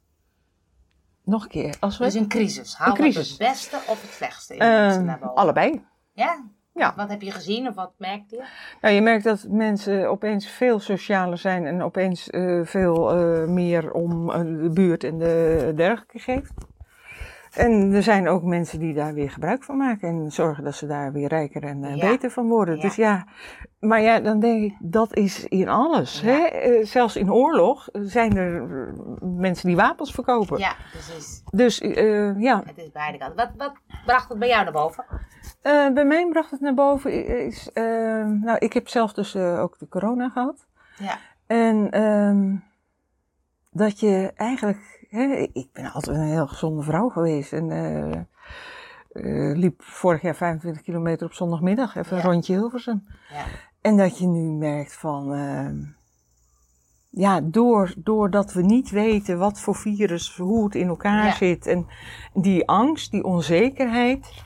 Nog 1.25 1.43
een 1.43 1.49
keer, 1.49 1.77
als 1.81 1.99
we. 1.99 2.05
Dus 2.05 2.15
een 2.15 2.29
crisis, 2.29 2.75
haalt 2.77 2.99
Een 2.99 3.05
het 3.05 3.13
crisis. 3.15 3.31
het 3.31 3.39
beste 3.49 3.77
of 3.87 4.03
het 4.03 4.11
slechtste 4.11 4.55
in 4.55 4.61
Eh, 4.61 4.69
mensen 4.69 5.05
naar 5.05 5.19
boven? 5.19 5.35
allebei. 5.37 5.85
Ja? 6.13 6.45
Ja. 6.75 6.93
Wat 6.97 7.09
heb 7.09 7.23
je 7.23 7.31
gezien 7.31 7.69
of 7.69 7.75
wat 7.75 7.93
merkte 7.97 8.37
je? 8.37 8.43
Nou, 8.81 8.95
je 8.95 9.01
merkt 9.01 9.25
dat 9.25 9.47
mensen 9.49 10.11
opeens 10.11 10.47
veel 10.47 10.81
socialer 10.81 11.39
zijn 11.39 11.67
en 11.67 11.83
opeens 11.83 12.31
eh, 12.31 12.61
veel 12.65 13.11
eh, 13.13 13.49
meer 13.49 13.93
om 13.93 14.31
eh, 14.31 14.39
de 14.41 14.71
buurt 14.73 15.05
en 15.05 15.19
de 15.19 15.73
dergelijke 15.77 16.19
geeft. 16.19 16.53
En 17.53 17.93
er 17.93 18.03
zijn 18.03 18.29
ook 18.29 18.43
mensen 18.43 18.79
die 18.79 18.95
daar 18.95 19.15
weer 19.15 19.31
gebruik 19.31 19.65
van 19.65 19.77
maken 19.77 20.09
en 20.09 20.31
zorgen 20.33 20.65
dat 20.65 20.75
ze 20.75 20.87
daar 20.87 21.13
weer 21.13 21.29
rijker 21.29 21.63
en 21.63 21.85
eh, 21.85 21.97
Ja. 21.97 22.09
beter 22.09 22.31
van 22.31 22.49
worden. 22.49 22.77
Ja. 22.77 22.83
Dus 22.83 22.97
ja, 22.97 23.27
maar 23.81 24.01
ja, 24.01 24.21
dan 24.21 24.41
denk 24.41 24.63
ik, 24.63 24.77
dat 24.81 25.17
is 25.17 25.45
in 25.45 25.69
alles. 25.69 26.21
Ja. 26.21 26.29
Hè? 26.29 26.39
Eh, 26.47 26.85
zelfs 26.87 27.17
in 27.17 27.33
oorlog 27.33 27.89
zijn 27.93 28.37
er 28.37 28.63
eh, 28.63 28.93
mensen 29.21 29.67
die 29.67 29.77
wapens 29.77 30.13
verkopen. 30.13 30.59
Ja, 30.59 30.75
precies. 30.93 31.43
Dus 31.51 31.79
ja, 32.39 32.63
Het 32.67 32.79
is 32.79 32.91
beide 32.93 33.19
kanten. 33.19 33.37
Wat, 33.37 33.51
wat 33.57 33.73
bracht 34.07 34.29
het 34.29 34.39
bij 34.39 34.49
jou 34.49 34.65
naar 34.65 34.73
boven? 34.73 35.05
Bij 35.95 36.05
mij 36.05 36.29
bracht 36.29 36.51
het 36.51 36.61
naar 36.61 36.75
boven 36.75 37.27
is, 37.47 37.71
nou, 38.41 38.57
ik 38.59 38.73
heb 38.73 38.89
zelf 38.89 39.13
dus 39.13 39.37
ook 39.37 39.79
de 39.79 39.89
corona 39.89 40.29
gehad. 40.29 40.67
Ja. 40.99 41.19
En 41.47 41.91
ehm, 41.91 42.57
dat 43.71 44.01
je 44.01 44.33
eigenlijk, 44.37 45.02
ik 45.53 45.67
ben 45.73 45.93
altijd 45.93 46.17
een 46.17 46.23
heel 46.23 46.47
gezonde 46.47 46.83
vrouw 46.83 47.09
geweest 47.09 47.53
en 47.53 47.71
eh, 47.71 48.11
eh, 49.13 49.57
liep 49.57 49.83
vorig 49.83 50.23
jaar 50.23 50.35
25 50.37 50.83
kilometer 50.83 51.27
op 51.27 51.33
zondagmiddag, 51.33 51.97
even 51.97 52.17
Ja. 52.17 52.23
een 52.25 52.31
rondje 52.31 52.53
Hilversum. 52.55 53.05
Ja. 53.31 53.45
En 53.81 53.97
dat 53.97 54.19
je 54.19 54.27
nu 54.27 54.51
merkt 54.51 54.93
van, 54.95 55.35
ehm, 55.35 55.77
ja, 57.11 57.41
door, 57.41 57.95
doordat 57.97 58.53
we 58.53 58.63
niet 58.63 58.91
weten 58.91 59.39
wat 59.39 59.61
voor 59.61 59.75
virus, 59.75 60.37
hoe 60.37 60.65
het 60.65 60.75
in 60.75 60.89
elkaar 60.89 61.25
Ja. 61.27 61.33
zit 61.33 61.67
en 61.67 61.87
die 62.35 62.69
angst, 62.69 63.11
die 63.11 63.25
onzekerheid, 63.25 64.43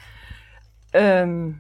ehm, 0.91 1.51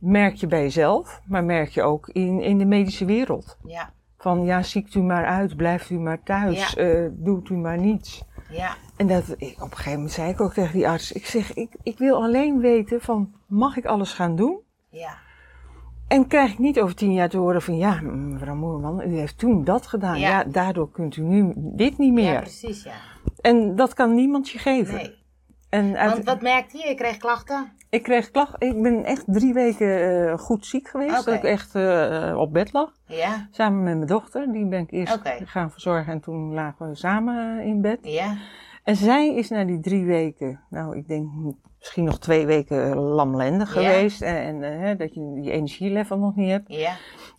merk 0.00 0.34
je 0.34 0.46
bij 0.46 0.62
jezelf, 0.62 1.20
maar 1.26 1.44
merk 1.44 1.68
je 1.68 1.82
ook 1.82 2.08
in, 2.08 2.40
in 2.40 2.58
de 2.58 2.64
medische 2.66 3.04
wereld. 3.04 3.56
Ja. 3.64 3.94
van 4.18 4.44
ja, 4.44 4.62
ziekt 4.62 4.94
u 4.94 5.00
maar 5.02 5.24
uit, 5.26 5.56
blijft 5.56 5.90
u 5.90 5.98
maar 5.98 6.22
thuis, 6.22 6.74
eh, 6.76 7.06
doet 7.12 7.48
u 7.48 7.54
maar 7.56 7.78
niets. 7.78 8.24
Ja, 8.50 8.76
En 8.96 9.06
dat, 9.06 9.34
ik, 9.36 9.54
op 9.56 9.70
een 9.70 9.76
gegeven 9.76 9.92
moment 9.92 10.12
zei 10.12 10.30
ik 10.30 10.40
ook 10.40 10.52
tegen 10.52 10.72
die 10.72 10.88
arts, 10.88 11.12
ik 11.12 11.26
zeg, 11.26 11.54
ik, 11.54 11.72
ik 11.82 11.98
wil 11.98 12.22
alleen 12.22 12.58
weten 12.60 13.00
van, 13.00 13.34
mag 13.46 13.76
ik 13.76 13.84
alles 13.84 14.12
gaan 14.12 14.36
doen? 14.36 14.58
ja, 14.90 15.18
En 16.08 16.26
krijg 16.26 16.52
ik 16.52 16.58
niet 16.58 16.80
over 16.80 16.94
tien 16.94 17.12
jaar 17.12 17.28
te 17.28 17.36
horen 17.38 17.62
van, 17.62 17.76
ja, 17.76 18.00
mevrouw 18.02 18.54
Moerman, 18.54 19.00
u 19.00 19.18
heeft 19.18 19.38
toen 19.38 19.64
dat 19.64 19.86
gedaan. 19.86 20.18
Ja. 20.20 20.28
Ja, 20.28 20.44
daardoor 20.44 20.90
kunt 20.90 21.16
u 21.16 21.22
nu 21.22 21.52
dit 21.56 21.98
niet 21.98 22.12
meer. 22.12 22.32
ja 22.32 22.40
precies, 22.40 22.82
ja. 22.82 22.92
en 23.40 23.76
dat 23.76 23.94
kan 23.94 24.14
niemand 24.14 24.50
je 24.50 24.58
geven. 24.58 24.94
Nee. 24.94 25.14
En 25.68 25.96
uit- 25.96 26.12
Want 26.12 26.24
wat 26.24 26.40
merkte 26.42 26.78
je? 26.78 26.86
Je 26.88 26.94
kreeg 26.94 27.16
klachten? 27.16 27.72
Ik 27.90 28.02
kreeg 28.02 28.30
klachten, 28.30 28.68
ik 28.68 28.82
ben 28.82 29.04
echt 29.04 29.24
drie 29.26 29.54
weken 29.54 30.28
eh, 30.28 30.38
goed 30.38 30.66
ziek 30.66 30.88
geweest. 30.88 31.24
Dat 31.24 31.34
ik 31.34 31.42
echt 31.44 31.74
eh, 31.74 32.34
op 32.38 32.52
bed 32.52 32.72
lag. 32.72 32.92
Ja, 33.06 33.46
Samen 33.50 33.82
met 33.82 33.94
mijn 33.94 34.06
dochter, 34.06 34.52
die 34.52 34.66
ben 34.66 34.80
ik 34.80 34.90
eerst 34.90 35.20
gaan 35.44 35.70
verzorgen 35.70 36.12
en 36.12 36.20
toen 36.20 36.52
lagen 36.54 36.88
we 36.88 36.94
samen 36.94 37.62
in 37.62 37.80
bed. 37.80 37.98
ja, 38.02 38.36
En 38.84 38.96
zij 38.96 39.34
is 39.34 39.48
na 39.48 39.64
die 39.64 39.80
drie 39.80 40.04
weken, 40.04 40.60
nou 40.70 40.96
ik 40.96 41.08
denk 41.08 41.28
misschien 41.78 42.04
nog 42.04 42.18
twee 42.18 42.46
weken 42.46 42.96
lamlendig 42.96 43.74
Ja. 43.74 43.80
geweest. 43.80 44.22
En, 44.22 44.36
en 44.36 44.62
eh, 44.62 44.80
hè, 44.80 44.96
dat 44.96 45.14
je 45.14 45.32
die 45.34 45.50
energielevel 45.50 46.18
nog 46.18 46.36
niet 46.36 46.50
hebt. 46.50 46.72
ja. 46.74 46.92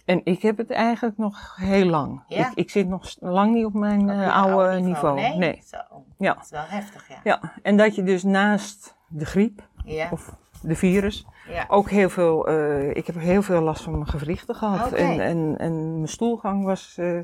En 0.05 0.21
ik 0.23 0.41
heb 0.41 0.57
het 0.57 0.71
eigenlijk 0.71 1.17
nog 1.17 1.55
heel 1.55 1.85
lang. 1.85 2.23
Ja? 2.27 2.47
Ik, 2.49 2.51
ik 2.55 2.69
zit 2.69 2.87
nog 2.87 3.15
lang 3.19 3.53
niet 3.53 3.65
op 3.65 3.73
mijn 3.73 4.01
Op 4.01 4.07
je 4.15 4.31
oude 4.31 4.79
niveau. 4.79 5.15
Nee? 5.21 5.35
Nee. 5.35 5.61
Zo, 5.65 5.77
Ja. 6.17 6.33
dat 6.33 6.43
is 6.43 6.49
wel 6.49 6.63
heftig, 6.67 7.07
ja. 7.07 7.15
ja, 7.23 7.53
en 7.63 7.77
dat 7.77 7.95
je 7.95 8.03
dus 8.03 8.23
naast 8.23 8.95
de 9.07 9.25
griep 9.25 9.67
Ja, 9.95 10.09
of 10.11 10.35
de 10.61 10.75
virus 10.75 11.25
ja. 11.49 11.65
ook 11.67 11.89
heel 11.89 12.09
veel, 12.09 12.47
eh, 12.47 12.89
ik 12.89 13.07
heb 13.07 13.15
heel 13.19 13.41
veel 13.41 13.61
last 13.61 13.83
van 13.83 13.93
mijn 13.93 14.07
gewrichten 14.07 14.55
gehad. 14.55 14.91
En, 14.91 15.19
en, 15.19 15.55
en 15.57 15.93
mijn 15.93 16.07
stoelgang 16.07 16.65
was, 16.65 16.95
eh, 16.97 17.19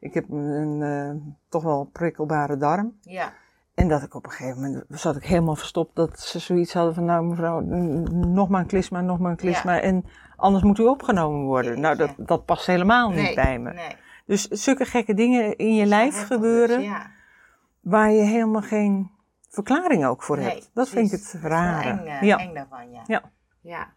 ik 0.00 0.14
heb 0.14 0.30
een 0.30 0.82
eh, 0.82 1.32
toch 1.48 1.62
wel 1.62 1.88
prikkelbare 1.92 2.56
darm. 2.56 2.98
ja. 3.00 3.32
En 3.74 3.88
dat 3.88 4.02
ik 4.02 4.14
op 4.14 4.24
een 4.24 4.30
gegeven 4.30 4.62
moment 4.62 4.84
zat 4.88 5.16
ik 5.16 5.24
helemaal 5.24 5.56
verstopt 5.56 5.96
dat 5.96 6.20
ze 6.20 6.38
zoiets 6.38 6.72
hadden 6.72 6.94
van 6.94 7.04
nou 7.04 7.24
mevrouw, 7.24 7.60
nog 7.60 8.48
maar 8.48 8.60
een 8.60 8.66
klisma, 8.66 9.00
nog 9.00 9.18
maar 9.18 9.30
een 9.30 9.36
klisma. 9.36 9.80
En 9.80 10.04
anders 10.36 10.64
moet 10.64 10.78
u 10.78 10.82
opgenomen 10.82 11.44
worden. 11.44 11.80
Nou, 11.80 11.96
dat, 11.96 12.10
dat 12.16 12.44
past 12.44 12.66
helemaal 12.66 13.10
niet 13.10 13.34
bij 13.34 13.58
me. 13.58 13.72
Nee. 13.72 13.96
Dus 14.26 14.48
zulke 14.48 14.84
gekke 14.84 15.14
dingen 15.14 15.56
in 15.56 15.74
je 15.74 15.86
lijf 15.86 16.26
gebeuren 16.26 16.78
dus, 16.78 16.86
ja. 16.86 17.10
waar 17.80 18.10
je 18.10 18.22
helemaal 18.22 18.62
geen 18.62 19.10
verklaring 19.50 20.06
ook 20.06 20.22
voor 20.22 20.36
Nee, 20.36 20.46
hebt. 20.48 20.70
Dat 20.74 20.88
vind 20.88 21.12
ik 21.12 21.20
het 21.20 21.36
rare. 21.42 21.88
Eng, 21.88 22.06
eh, 22.06 22.22
ja. 22.22 22.38
eng 22.38 22.54
daarvan, 22.54 22.90
ja. 22.90 23.02
Ja. 23.06 23.22
Ja. 23.60 23.88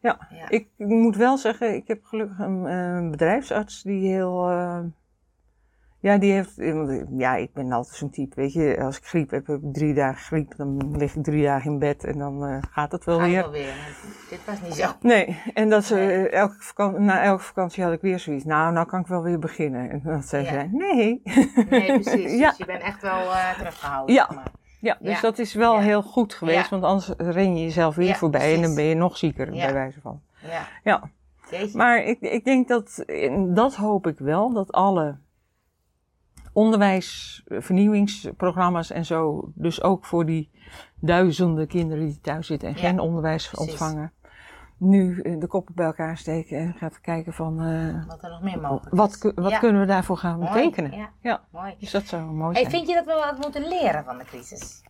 Ja. 0.00 0.18
Ja. 0.30 0.48
Ik 0.48 0.68
moet 0.76 1.16
wel 1.16 1.36
zeggen, 1.38 1.74
ik 1.74 1.88
heb 1.88 2.04
gelukkig 2.04 2.38
een, 2.38 2.64
een 2.64 3.10
bedrijfsarts 3.10 3.82
die 3.82 4.08
heel. 4.12 4.50
eh, 4.50 4.78
ja, 6.00 6.18
die 6.18 6.32
heeft. 6.32 6.52
Ja, 7.16 7.34
ik 7.36 7.52
ben 7.52 7.72
altijd 7.72 7.96
zo'n 7.96 8.10
type. 8.10 8.34
Weet 8.34 8.52
je, 8.52 8.80
als 8.80 8.96
ik 8.98 9.04
griep 9.04 9.30
heb, 9.30 9.46
heb 9.46 9.62
ik 9.62 9.72
drie 9.74 9.94
dagen 9.94 10.20
griep. 10.22 10.56
Dan 10.56 10.96
lig 10.96 11.14
ik 11.14 11.22
drie 11.24 11.42
dagen 11.44 11.72
in 11.72 11.78
bed 11.78 12.04
en 12.04 12.18
dan 12.18 12.46
eh, 12.46 12.58
gaat 12.70 12.92
het 12.92 13.04
wel 13.04 13.20
weer. 13.20 13.40
wel 13.42 13.50
weer. 13.50 13.74
Dit 14.30 14.44
was 14.46 14.60
niet 14.62 14.74
zo. 14.74 14.92
Nee, 15.00 15.42
en 15.54 15.68
dat 15.68 15.84
ze, 15.84 15.94
Nee. 15.94 16.28
eh, 16.28 16.38
elke 16.40 16.54
vakantie, 16.58 17.00
na 17.00 17.22
elke 17.22 17.42
vakantie 17.42 17.84
had 17.84 17.92
ik 17.92 18.00
weer 18.00 18.18
zoiets. 18.18 18.44
Nou, 18.44 18.72
nou 18.72 18.86
kan 18.86 19.00
ik 19.00 19.06
wel 19.06 19.22
weer 19.22 19.38
beginnen. 19.38 19.90
En 19.90 20.00
dan 20.04 20.22
zei 20.22 20.44
Ja. 20.44 20.50
ze, 20.50 20.68
nee. 20.70 21.22
Nee, 21.70 22.00
precies. 22.00 22.32
Ja. 22.40 22.48
Dus 22.48 22.58
je 22.58 22.64
bent 22.66 22.82
echt 22.82 23.02
wel 23.02 23.20
eh, 23.32 23.52
teruggehouden. 23.58 24.14
Ja. 24.14 24.28
maar. 24.34 24.50
Ja, 24.82 24.96
dus 25.00 25.20
dat 25.20 25.38
is 25.38 25.54
wel 25.54 25.78
heel 25.78 26.02
goed 26.02 26.34
geweest, 26.34 26.70
want 26.70 26.84
anders 26.84 27.10
ren 27.16 27.56
je 27.56 27.62
jezelf 27.62 27.94
weer 27.94 28.14
voorbij 28.14 28.54
en 28.54 28.62
dan 28.62 28.74
ben 28.74 28.84
je 28.84 28.94
nog 28.94 29.16
zieker, 29.16 29.50
bij 29.50 29.72
wijze 29.72 30.00
van. 30.00 30.20
Ja. 30.46 30.68
Ja, 30.84 31.10
maar 31.72 32.04
ik, 32.04 32.20
ik 32.20 32.44
denk 32.44 32.68
dat, 32.68 33.04
dat 33.48 33.74
hoop 33.74 34.06
ik 34.06 34.18
wel, 34.18 34.52
dat 34.52 34.72
alle 34.72 35.16
onderwijs, 36.52 37.42
eh, 37.46 37.60
vernieuwingsprogramma's 37.60 38.90
en 38.90 39.04
zo, 39.04 39.50
dus 39.54 39.82
ook 39.82 40.04
voor 40.04 40.26
die 40.26 40.50
duizenden 41.00 41.66
kinderen 41.66 42.06
die 42.06 42.20
thuis 42.20 42.46
zitten 42.46 42.68
en 42.68 42.74
geen 42.74 43.00
onderwijs 43.00 43.48
precies. 43.48 43.70
ontvangen, 43.70 44.12
nu 44.82 45.20
eh, 45.20 45.40
de 45.40 45.46
koppen 45.46 45.74
bij 45.74 45.86
elkaar 45.86 46.16
steken 46.16 46.58
en 46.58 46.74
gaat 46.78 47.00
kijken 47.00 47.32
van, 47.32 47.60
eh, 47.62 48.06
Wat 48.08 48.22
er 48.22 48.30
nog 48.30 48.42
meer 48.42 48.60
mogelijk 48.60 48.94
wat, 48.96 49.10
is. 49.24 49.32
wat 49.34 49.50
Ja. 49.50 49.58
kunnen 49.58 49.80
we 49.80 49.86
daarvoor 49.86 50.16
gaan 50.16 50.38
Mooi. 50.38 50.52
betekenen? 50.52 50.92
Ja, 50.98 51.08
Ja, 51.20 51.40
mooi. 51.52 51.74
dus 51.78 51.90
dat 51.90 52.04
zou 52.06 52.22
mooi 52.22 52.52
Hey, 52.52 52.60
zijn. 52.60 52.74
vind 52.74 52.88
je 52.88 52.94
dat 52.94 53.04
we 53.04 53.12
wat 53.30 53.38
moeten 53.38 53.68
leren 53.68 54.04
van 54.04 54.18
de 54.18 54.24
crisis? 54.24 54.82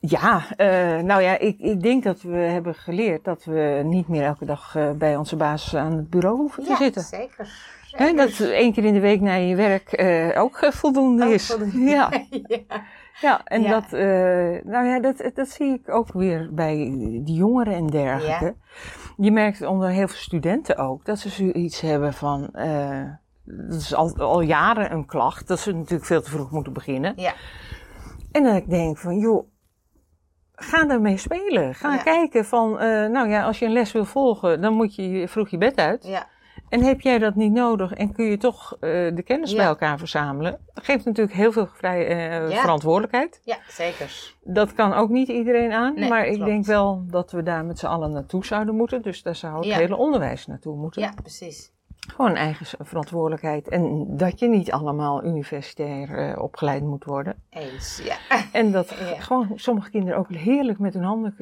Ja, 0.00 0.42
eh, 0.56 0.66
nou 1.02 1.22
ja, 1.22 1.38
ik, 1.38 1.58
ik 1.58 1.82
denk 1.82 2.02
dat 2.04 2.22
we 2.22 2.36
hebben 2.36 2.74
geleerd 2.74 3.24
dat 3.24 3.44
we 3.44 3.80
niet 3.84 4.08
meer 4.08 4.22
elke 4.24 4.44
dag 4.44 4.76
bij 4.96 5.16
onze 5.16 5.36
baas 5.36 5.76
aan 5.76 5.92
het 5.92 6.10
bureau 6.10 6.36
hoeven 6.36 6.62
te 6.62 6.70
ja, 6.70 6.76
zitten. 6.76 7.02
zeker. 7.02 7.70
Hè, 7.90 8.12
dat 8.12 8.40
één 8.40 8.72
keer 8.72 8.84
in 8.84 8.94
de 8.94 9.00
week 9.00 9.20
naar 9.20 9.40
je 9.40 9.56
werk 9.56 10.02
ook 10.38 10.66
voldoende 10.72 11.24
Ook 11.24 11.30
is. 11.32 11.46
voldoende. 11.46 11.78
Ja, 11.78 12.10
ja. 13.20 13.40
en 13.44 13.62
Ja. 13.62 13.70
dat, 13.70 13.92
eh, 13.92 14.64
nou 14.72 14.86
ja, 14.86 15.00
dat, 15.00 15.30
dat 15.34 15.48
zie 15.48 15.72
ik 15.72 15.88
ook 15.88 16.12
weer 16.12 16.48
bij 16.54 16.74
die 17.24 17.34
jongeren 17.34 17.74
en 17.74 17.86
dergelijke. 17.86 18.54
Je 19.16 19.30
merkt 19.32 19.62
onder 19.62 19.88
heel 19.88 20.08
veel 20.08 20.16
studenten 20.18 20.76
ook 20.76 21.04
dat 21.04 21.18
ze 21.18 21.28
zoiets 21.28 21.80
hebben 21.80 22.12
van, 22.12 22.48
eh, 22.52 23.04
dat 23.44 23.80
is 23.80 23.94
al, 23.94 24.16
al 24.16 24.40
jaren 24.40 24.92
een 24.92 25.06
klacht, 25.06 25.48
dat 25.48 25.58
ze 25.58 25.72
natuurlijk 25.72 26.04
veel 26.04 26.22
te 26.22 26.30
vroeg 26.30 26.50
moeten 26.50 26.72
beginnen. 26.72 27.12
Ja. 27.16 27.32
En 28.32 28.42
dan 28.42 28.54
ik 28.56 28.70
denk 28.70 28.98
van, 28.98 29.18
joh, 29.18 29.46
ga 30.54 30.88
ermee 30.88 31.16
spelen. 31.16 31.74
Ga 31.74 31.94
Ja. 31.94 32.02
kijken 32.02 32.44
van, 32.44 32.78
eh, 32.78 33.06
nou 33.06 33.28
ja, 33.28 33.44
als 33.44 33.58
je 33.58 33.64
een 33.66 33.72
les 33.72 33.92
wil 33.92 34.04
volgen, 34.04 34.60
dan 34.60 34.74
moet 34.74 34.94
je 34.94 35.28
vroeg 35.28 35.48
je 35.48 35.58
bed 35.58 35.76
uit. 35.76 36.04
Ja. 36.06 36.26
En 36.72 36.82
heb 36.82 37.00
jij 37.00 37.18
dat 37.18 37.34
niet 37.34 37.52
nodig 37.52 37.92
en 37.92 38.12
kun 38.12 38.24
je 38.24 38.36
toch 38.36 38.72
eh, 38.72 38.80
de 39.14 39.22
kennis 39.24 39.50
Ja. 39.50 39.56
bij 39.56 39.66
elkaar 39.66 39.98
verzamelen? 39.98 40.58
Dat 40.74 40.84
geeft 40.84 41.04
natuurlijk 41.04 41.36
heel 41.36 41.52
veel 41.52 41.66
vrij, 41.66 42.06
eh, 42.06 42.50
Ja. 42.50 42.60
verantwoordelijkheid. 42.60 43.40
ja, 43.44 43.56
zeker. 43.68 44.34
Dat 44.44 44.72
kan 44.74 44.92
ook 44.92 45.08
niet 45.10 45.28
iedereen 45.28 45.72
aan, 45.72 45.94
Nee, 45.94 46.08
maar 46.08 46.26
ik 46.26 46.32
klopt. 46.34 46.50
denk 46.50 46.66
wel 46.66 47.02
dat 47.06 47.30
we 47.32 47.42
daar 47.42 47.64
met 47.64 47.78
z'n 47.78 47.86
allen 47.86 48.12
naartoe 48.12 48.44
zouden 48.44 48.74
moeten. 48.76 49.02
Dus 49.02 49.22
daar 49.22 49.36
zou 49.36 49.56
het 49.56 49.64
Ja. 49.64 49.76
hele 49.76 49.96
onderwijs 49.96 50.46
naartoe 50.46 50.76
moeten. 50.76 51.02
Ja, 51.02 51.12
precies. 51.22 51.70
Gewoon 52.14 52.34
eigen 52.34 52.66
verantwoordelijkheid. 52.86 53.68
En 53.68 54.06
dat 54.16 54.38
je 54.38 54.48
niet 54.48 54.72
allemaal 54.72 55.24
universitair 55.24 56.18
eh, 56.18 56.42
opgeleid 56.42 56.82
moet 56.82 57.04
worden. 57.04 57.34
Eens, 57.50 58.02
ja. 58.04 58.16
En 58.52 58.72
dat 58.72 58.90
gewoon 59.26 59.48
sommige 59.54 59.90
kinderen 59.90 60.18
ook 60.18 60.28
heerlijk 60.32 60.78
met 60.78 60.94
hun 60.94 61.02
handen 61.04 61.34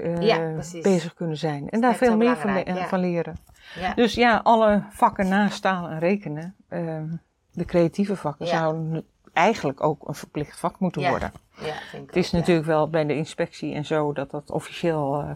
bezig 0.83 1.15
kunnen 1.15 1.37
zijn. 1.37 1.69
En 1.69 1.81
daar 1.81 1.95
veel 1.95 2.17
meer 2.17 2.37
van, 2.37 2.53
le- 2.53 2.85
van 2.89 3.01
leren. 3.01 3.35
Ja. 3.75 3.95
Dus 3.95 4.15
ja, 4.15 4.41
alle 4.43 4.83
vakken 4.91 5.29
naast 5.29 5.63
taal 5.63 5.89
en 5.89 5.99
rekenen, 5.99 6.55
ehm, 6.69 7.07
de 7.53 7.65
creatieve 7.65 8.17
vakken, 8.17 8.47
Ja. 8.47 8.53
zouden 8.59 9.05
eigenlijk 9.33 9.83
ook 9.83 10.09
een 10.09 10.15
verplicht 10.15 10.59
vak 10.59 10.79
moeten 10.79 11.03
Ja. 11.03 11.09
worden. 11.11 11.33
ja, 11.61 11.75
vind 11.91 12.03
ik 12.03 12.09
Het 12.09 12.17
is 12.17 12.27
ook, 12.27 12.33
natuurlijk 12.33 12.67
wel 12.67 12.91
bij 12.91 13.05
de 13.07 13.17
inspectie 13.17 13.75
en 13.75 13.85
zo 13.85 14.13
dat 14.13 14.31
dat 14.31 14.51
officieel 14.51 15.21
eh, 15.21 15.31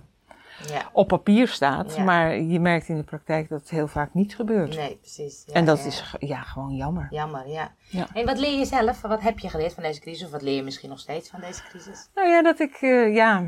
Ja. 0.69 0.89
op 0.93 1.09
papier 1.09 1.49
staat. 1.49 1.99
Maar 1.99 2.37
je 2.41 2.61
merkt 2.61 2.89
in 2.89 2.97
de 2.97 3.03
praktijk 3.03 3.49
dat 3.49 3.61
het 3.61 3.71
heel 3.71 3.87
vaak 3.89 4.15
niet 4.15 4.35
gebeurt. 4.35 4.77
Nee, 4.77 4.97
precies. 4.97 5.43
Ja, 5.47 5.53
en 5.53 5.65
dat 5.65 5.79
is 5.85 6.15
ja, 6.19 6.41
gewoon 6.43 6.75
jammer. 6.77 7.07
Jammer, 7.11 7.49
ja. 7.49 7.73
Ja. 7.89 8.07
En 8.13 8.27
wat 8.27 8.39
leer 8.39 8.59
je 8.59 8.65
zelf? 8.65 9.01
Wat 9.01 9.21
heb 9.21 9.39
je 9.39 9.49
geleerd 9.49 9.75
van 9.75 9.83
deze 9.83 10.01
crisis? 10.01 10.25
Of 10.25 10.31
wat 10.31 10.43
leer 10.43 10.57
je 10.57 10.63
misschien 10.63 10.89
nog 10.89 10.99
steeds 10.99 11.31
van 11.31 11.41
deze 11.41 11.63
crisis? 11.69 12.09
Nou 12.15 12.29
ja, 12.29 12.43
dat 12.43 12.61
ik, 12.61 12.75
eh, 12.81 13.15
ja, 13.15 13.47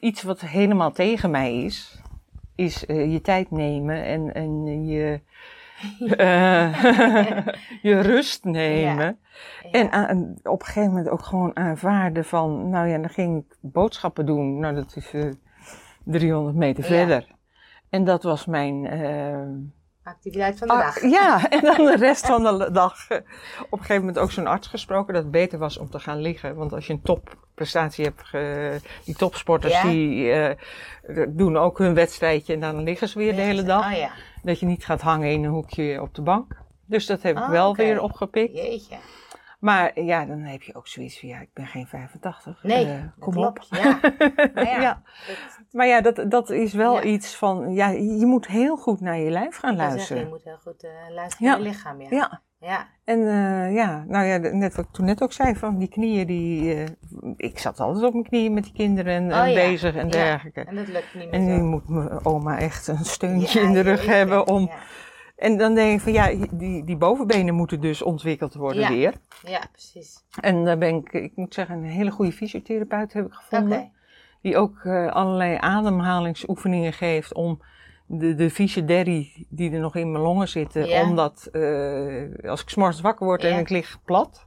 iets 0.00 0.22
wat 0.22 0.40
helemaal 0.40 0.92
tegen 0.92 1.30
mij 1.30 1.62
is, 1.62 1.98
is 2.54 2.86
eh, 2.86 3.12
je 3.12 3.20
tijd 3.20 3.50
nemen 3.50 4.04
en, 4.04 4.34
en 4.34 4.84
je, 4.86 5.20
eh, 6.16 6.84
je 7.88 8.00
rust 8.00 8.44
nemen. 8.44 9.18
Ja. 9.62 9.70
En 9.70 9.90
aan- 9.92 10.34
op 10.42 10.60
een 10.60 10.66
gegeven 10.66 10.88
moment 10.88 11.08
ook 11.08 11.22
gewoon 11.22 11.56
aanvaarden 11.56 12.24
van, 12.24 12.68
nou 12.68 12.88
ja, 12.88 12.98
dan 12.98 13.10
ging 13.10 13.44
ik 13.44 13.56
boodschappen 13.60 14.26
doen. 14.26 14.58
Nou, 14.58 14.74
dat 14.74 14.96
is 14.96 15.12
eh 15.14 15.30
300 16.04 16.56
meter 16.56 16.82
Ja. 16.82 16.88
verder. 16.88 17.26
En 17.90 18.04
dat 18.04 18.22
was 18.22 18.46
mijn, 18.46 18.86
Activiteit 20.04 20.58
van 20.58 20.68
de 20.68 20.74
ah, 20.74 20.80
dag. 20.80 21.02
ja, 21.10 21.44
en 21.50 21.60
dan 21.60 21.76
de 21.86 21.96
rest 21.96 22.26
van 22.26 22.42
de 22.58 22.70
dag. 22.72 23.06
op 23.10 23.72
een 23.72 23.78
gegeven 23.78 23.96
moment 23.98 24.18
ook 24.18 24.30
zo'n 24.30 24.46
arts 24.46 24.66
gesproken 24.68 25.14
dat 25.14 25.22
het 25.22 25.32
beter 25.32 25.58
was 25.58 25.78
om 25.78 25.90
te 25.90 25.98
gaan 25.98 26.20
liggen. 26.20 26.54
Want 26.54 26.72
als 26.72 26.86
je 26.86 26.92
een 26.92 27.02
topprestatie 27.02 28.04
hebt, 28.04 28.22
ge- 28.24 28.80
die 29.04 29.14
topsporters 29.16 29.72
Ja. 29.72 29.82
die 29.82 30.32
eh, 30.32 30.56
doen 31.28 31.56
ook 31.56 31.78
hun 31.78 31.94
wedstrijdje 31.94 32.52
en 32.54 32.60
dan 32.60 32.82
liggen 32.82 33.08
ze 33.08 33.18
weer 33.18 33.34
de 33.34 33.40
hele 33.42 33.62
dag. 33.62 33.86
Oh 33.92 33.96
ja, 33.98 34.10
Dat 34.42 34.60
je 34.60 34.66
niet 34.66 34.84
gaat 34.84 35.00
hangen 35.00 35.30
in 35.30 35.44
een 35.44 35.50
hoekje 35.50 36.00
op 36.02 36.14
de 36.14 36.22
bank. 36.22 36.56
Dus 36.86 37.06
dat 37.06 37.22
heb 37.22 37.36
ik 37.36 37.42
Ah, 37.42 37.50
wel 37.50 37.74
weer 37.76 38.00
opgepikt. 38.02 38.54
jeetje. 38.56 38.96
Maar 39.64 40.00
ja, 40.00 40.24
dan 40.26 40.38
heb 40.40 40.62
je 40.62 40.74
ook 40.74 40.86
zoiets 40.88 41.20
van, 41.20 41.28
ja, 41.28 41.40
ik 41.40 41.48
ben 41.52 41.66
geen 41.66 41.86
85. 41.86 42.62
Nee, 42.62 42.86
Eh, 42.86 42.98
kom 43.18 43.32
klopt. 43.32 43.66
op. 43.70 43.78
Ja. 43.78 43.98
Maar 44.54 44.64
ja, 44.74 44.80
Ja. 44.80 45.02
dat- 45.26 45.36
Maar 45.72 45.86
ja, 45.86 46.00
dat, 46.00 46.24
dat 46.30 46.50
is 46.50 46.72
wel 46.72 46.94
Ja. 46.94 47.02
iets 47.02 47.36
van, 47.36 47.74
ja, 47.74 47.88
je 47.88 48.26
moet 48.26 48.46
heel 48.46 48.76
goed 48.76 49.00
naar 49.00 49.18
je 49.18 49.30
lijf 49.30 49.56
gaan 49.56 49.76
luisteren. 49.76 50.06
zeggen, 50.06 50.26
je 50.26 50.32
moet 50.32 50.44
heel 50.44 50.58
goed 50.72 50.84
eh, 50.84 50.90
luisteren 51.14 51.46
Ja. 51.48 51.52
naar 51.56 51.62
je 51.62 51.68
lichaam. 51.72 52.00
Ja. 52.00 52.08
Ja, 52.10 52.40
ja. 52.58 52.86
en 53.04 53.18
eh, 53.20 53.74
ja, 53.74 54.04
nou 54.08 54.24
ja, 54.26 54.36
net 54.36 54.74
wat 54.74 54.84
ik 54.84 54.90
toen 54.92 55.04
net 55.04 55.22
ook 55.22 55.32
zei, 55.32 55.54
van 55.56 55.78
die 55.78 55.88
knieën, 55.88 56.26
die, 56.26 56.74
eh, 56.74 56.86
ik 57.36 57.58
zat 57.58 57.80
altijd 57.80 58.04
op 58.04 58.12
mijn 58.12 58.24
knieën 58.24 58.54
met 58.54 58.64
die 58.64 58.72
kinderen 58.72 59.12
en, 59.14 59.30
en 59.30 59.40
Oh 59.42 59.48
ja. 59.48 59.54
bezig 59.54 59.94
en 59.94 60.04
Ja. 60.06 60.10
dergelijke. 60.12 60.60
En 60.64 60.74
dat 60.74 60.88
lukt 60.88 61.14
niet 61.14 61.30
meer 61.30 61.40
En 61.40 61.44
nu 61.46 61.62
moet 61.62 61.88
mijn 61.88 62.24
oma 62.24 62.58
echt 62.58 62.86
een 62.86 63.04
steuntje 63.04 63.60
Ja, 63.60 63.66
in 63.66 63.72
de 63.72 63.80
rug 63.80 64.06
hebben 64.06 64.46
om 64.46 64.60
Ja. 64.60 64.74
En 65.36 65.56
dan 65.58 65.74
denk 65.74 65.94
ik 65.94 66.00
van 66.00 66.12
ja, 66.12 66.46
die, 66.50 66.84
die 66.84 66.96
bovenbenen 66.96 67.54
moeten 67.54 67.80
dus 67.80 68.02
ontwikkeld 68.02 68.54
worden 68.54 68.80
Ja. 68.82 68.88
weer. 68.88 69.14
Ja, 69.42 69.62
precies. 69.72 70.24
En 70.40 70.64
daar 70.64 70.78
ben 70.78 70.94
ik, 70.94 71.12
ik 71.12 71.32
moet 71.34 71.54
zeggen, 71.54 71.76
een 71.76 71.84
hele 71.84 72.10
goede 72.10 72.32
fysiotherapeut 72.32 73.12
heb 73.12 73.26
ik 73.26 73.32
gevonden. 73.32 73.92
Die 74.42 74.56
ook 74.56 74.78
eh, 74.84 75.06
allerlei 75.12 75.56
ademhalingsoefeningen 75.60 76.92
geeft 76.92 77.34
om 77.34 77.60
de, 78.06 78.34
de 78.34 78.50
vieze 78.50 78.84
derrie 78.84 79.46
die 79.50 79.72
er 79.72 79.80
nog 79.80 79.96
in 79.96 80.10
mijn 80.12 80.24
longen 80.24 80.48
zitten. 80.48 80.86
Ja. 80.86 81.02
Omdat 81.02 81.48
eh, 81.52 82.50
als 82.50 82.62
ik 82.62 82.68
s'morgens 82.68 83.00
wakker 83.00 83.26
word 83.26 83.44
en 83.44 83.58
ik 83.58 83.68
lig 83.68 83.98
plat, 84.04 84.46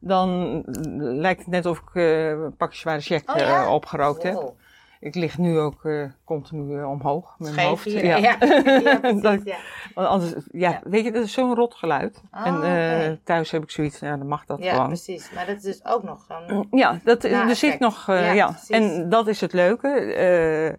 dan 0.00 0.62
lijkt 0.98 1.40
het 1.40 1.48
net 1.48 1.66
of 1.66 1.78
ik 1.78 1.94
eh, 1.94 2.28
een 2.28 2.56
pakje 2.56 2.78
zware 2.78 3.00
check 3.00 3.30
Oh 3.30 3.36
ja? 3.36 3.64
eh, 3.64 3.72
opgerookt 3.72 4.22
heb. 4.22 4.52
Ik 5.00 5.14
lig 5.14 5.38
nu 5.38 5.58
ook 5.58 5.84
eh, 5.84 6.02
continu 6.24 6.78
eh, 6.78 6.90
omhoog 6.90 7.34
met 7.38 7.54
mijn 7.54 7.68
hoofd. 7.68 7.84
hier. 7.84 8.04
Ja. 8.04 8.16
Ja, 8.16 8.36
ja, 8.84 8.98
precies, 8.98 9.22
Dat- 9.22 9.44
ja. 9.44 9.56
Want 9.94 10.08
anders, 10.08 10.32
ja, 10.50 10.70
Ja. 10.70 10.80
weet 10.84 11.04
je, 11.04 11.12
dat 11.12 11.24
is 11.24 11.32
zo'n 11.32 11.54
rot 11.54 11.74
geluid. 11.74 12.22
Oh, 12.32 12.46
en 12.46 12.62
eh, 12.62 13.16
thuis 13.24 13.50
heb 13.50 13.62
ik 13.62 13.70
zoiets, 13.70 13.98
ja, 13.98 14.16
dan 14.16 14.26
mag 14.26 14.44
dat 14.44 14.62
Ja, 14.62 14.70
gewoon. 14.72 14.86
precies. 14.86 15.30
Maar 15.34 15.46
dat 15.46 15.56
is 15.56 15.62
dus 15.62 15.84
ook 15.84 16.02
nog 16.02 16.24
zo'n... 16.28 16.66
Ja, 16.80 16.98
dat, 17.04 17.24
er 17.24 17.56
zit 17.56 17.78
nog, 17.78 18.06
Ja, 18.06 18.32
ja. 18.32 18.58
En 18.68 19.08
dat 19.08 19.26
is 19.26 19.40
het 19.40 19.52
leuke. 19.52 20.78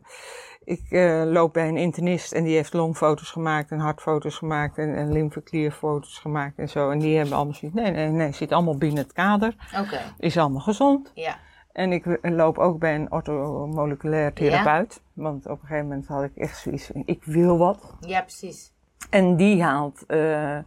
Ik 0.64 0.82
loop 1.26 1.54
bij 1.54 1.68
een 1.68 1.78
internist 1.78 2.32
en 2.32 2.44
die 2.44 2.56
heeft 2.56 2.74
longfoto's 2.74 3.32
gemaakt 3.32 3.72
en 3.72 3.80
hartfoto's 3.80 4.36
gemaakt 4.38 4.78
en, 4.78 4.96
en 4.96 5.12
lymfeklierfoto's 5.12 6.18
gemaakt 6.20 6.58
en 6.58 6.70
zo. 6.70 6.90
En 6.90 7.00
die 7.00 7.18
hebben 7.18 7.36
allemaal 7.36 7.54
zoiets, 7.54 7.80
nee, 7.80 7.92
nee, 7.92 8.08
nee, 8.08 8.32
zit 8.32 8.52
allemaal 8.52 8.78
binnen 8.78 9.04
het 9.04 9.14
kader. 9.14 9.56
Oké, 9.80 10.00
Is 10.18 10.38
allemaal 10.38 10.62
gezond. 10.62 11.12
ja. 11.14 11.38
En 11.78 11.92
ik 11.92 12.06
loop 12.22 12.58
ook 12.58 12.80
bij 12.80 12.96
een 12.96 13.12
orthomoleculair 13.12 14.34
therapeut. 14.34 15.02
Want 15.14 15.46
op 15.46 15.52
een 15.62 15.68
gegeven 15.68 15.88
moment 15.88 16.08
had 16.08 16.24
ik 16.24 16.36
echt 16.36 16.58
zoiets 16.58 16.86
van, 16.86 17.04
ik 17.06 17.24
wil 17.24 17.58
wat. 17.58 17.96
Ja, 18.00 18.22
precies. 18.22 18.74
En 19.10 19.36
die 19.36 19.64
haalt, 19.64 20.06
eh, 20.06 20.58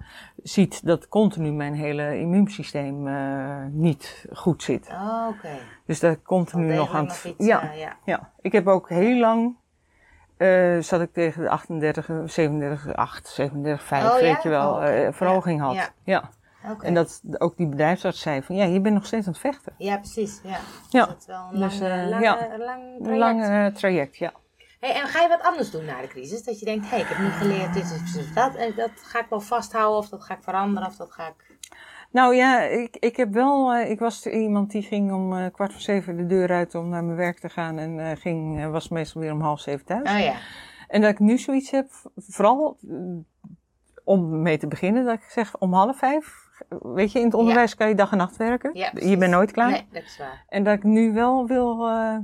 ziet 0.42 0.86
dat 0.86 1.08
continu 1.08 1.52
mijn 1.52 1.74
hele 1.74 2.18
immuunsysteem 2.18 3.06
eh, 3.08 3.64
niet 3.70 4.26
goed 4.32 4.62
zit. 4.62 4.88
Oh, 4.88 5.26
Oké. 5.28 5.48
Dus 5.86 6.00
daar 6.00 6.22
continu 6.22 6.74
nog 6.74 6.94
aan 6.94 7.06
het... 7.06 7.34
ja, 7.38 7.62
eh, 7.72 7.78
ja. 7.78 7.96
ja, 8.04 8.30
ik 8.40 8.52
heb 8.52 8.66
ook 8.66 8.88
heel 8.88 9.18
lang... 9.18 9.56
zat 10.84 11.00
ik 11.00 11.12
tegen 11.12 11.42
de 11.42 11.48
38, 11.48 12.10
37, 12.26 12.94
8, 12.94 13.28
37, 13.28 13.86
5, 13.86 14.04
Oh, 14.04 14.08
ja? 14.08 14.20
weet 14.20 14.42
je 14.42 14.48
wel, 14.48 14.70
Oh, 14.74 15.12
verhoging 15.12 15.60
Ja, 15.60 15.66
had. 15.66 15.92
ja. 16.04 16.30
En 16.80 16.94
dat 16.94 17.20
ook 17.38 17.56
die 17.56 17.68
bedrijfsarts 17.68 18.20
zei 18.20 18.42
van, 18.42 18.56
ja, 18.56 18.64
je 18.64 18.80
bent 18.80 18.94
nog 18.94 19.06
steeds 19.06 19.26
aan 19.26 19.32
het 19.32 19.40
vechten. 19.40 19.74
Ja, 19.78 19.96
precies. 19.96 20.40
Ja. 20.42 20.58
Ja. 20.90 21.06
Dat 21.06 21.16
is 21.18 21.26
wel 21.26 21.48
een 21.52 21.60
Dus, 21.60 21.78
lang, 21.78 21.92
eh, 21.92 22.08
lange, 22.08 22.24
ja. 22.24 22.58
lang 22.58 22.82
Een 22.82 23.02
traject. 23.02 23.18
lang 23.18 23.42
eh, 23.42 23.66
traject, 23.66 24.16
ja. 24.16 24.32
Hey, 24.80 24.94
en 24.94 25.06
ga 25.08 25.22
je 25.22 25.28
wat 25.28 25.42
anders 25.42 25.70
doen 25.70 25.84
na 25.84 26.00
de 26.00 26.06
crisis? 26.08 26.44
Dat 26.44 26.58
je 26.58 26.64
denkt, 26.64 26.84
hé, 26.84 26.90
hey, 26.90 27.00
ik 27.00 27.06
heb 27.06 27.18
nu 27.18 27.28
geleerd 27.30 27.74
dit 27.74 27.82
is 27.82 27.98
precies 27.98 28.34
dat. 28.34 28.54
En 28.54 28.72
dat 28.76 28.90
ga 28.94 29.18
ik 29.20 29.26
wel 29.28 29.40
vasthouden 29.40 29.98
of 29.98 30.08
dat 30.08 30.22
ga 30.24 30.34
ik 30.34 30.42
veranderen 30.42 30.88
of 30.88 30.96
dat 30.96 31.12
ga 31.12 31.26
ik... 31.26 31.58
Nou 32.10 32.34
ja, 32.34 32.60
ik, 32.62 32.96
ik 32.96 33.16
heb 33.16 33.32
wel, 33.32 33.72
eh, 33.72 33.90
ik 33.90 33.98
was 33.98 34.26
iemand 34.26 34.70
die 34.70 34.82
ging 34.82 35.12
om 35.12 35.36
eh, 35.36 35.46
kwart 35.52 35.72
voor 35.72 35.80
zeven 35.80 36.16
de 36.16 36.26
deur 36.26 36.50
uit 36.50 36.74
om 36.74 36.88
naar 36.88 37.04
mijn 37.04 37.16
werk 37.16 37.38
te 37.38 37.48
gaan 37.48 37.78
en 37.78 37.98
eh, 38.10 38.16
ging, 38.16 38.60
eh, 38.60 38.70
was 38.70 38.88
meestal 38.88 39.20
weer 39.20 39.32
om 39.32 39.40
half 39.40 39.60
zeven 39.60 39.86
thuis. 39.86 40.10
Oh 40.10 40.18
ja. 40.18 40.34
En 40.88 41.00
dat 41.00 41.10
ik 41.10 41.18
nu 41.18 41.38
zoiets 41.38 41.70
heb, 41.70 41.86
vooral 42.16 42.76
eh, 42.88 42.96
om 44.04 44.42
mee 44.42 44.58
te 44.58 44.66
beginnen, 44.66 45.04
dat 45.04 45.14
ik 45.14 45.22
zeg 45.28 45.58
om 45.58 45.72
half 45.72 45.98
vijf, 45.98 46.39
weet 46.68 47.12
je, 47.12 47.18
in 47.18 47.24
het 47.24 47.34
onderwijs 47.34 47.74
kan 47.74 47.88
je 47.88 47.94
dag 47.94 48.10
en 48.10 48.16
nacht 48.16 48.36
werken. 48.36 48.70
Je 48.94 49.16
bent 49.16 49.30
nooit 49.30 49.52
klaar. 49.52 49.70
Nee, 49.70 49.86
dat 49.92 50.02
is 50.02 50.18
waar. 50.18 50.44
En 50.48 50.64
dat 50.64 50.74
ik 50.74 50.82
nu 50.82 51.12
wel 51.12 51.46
wil, 51.46 51.88
eh, 51.88 52.16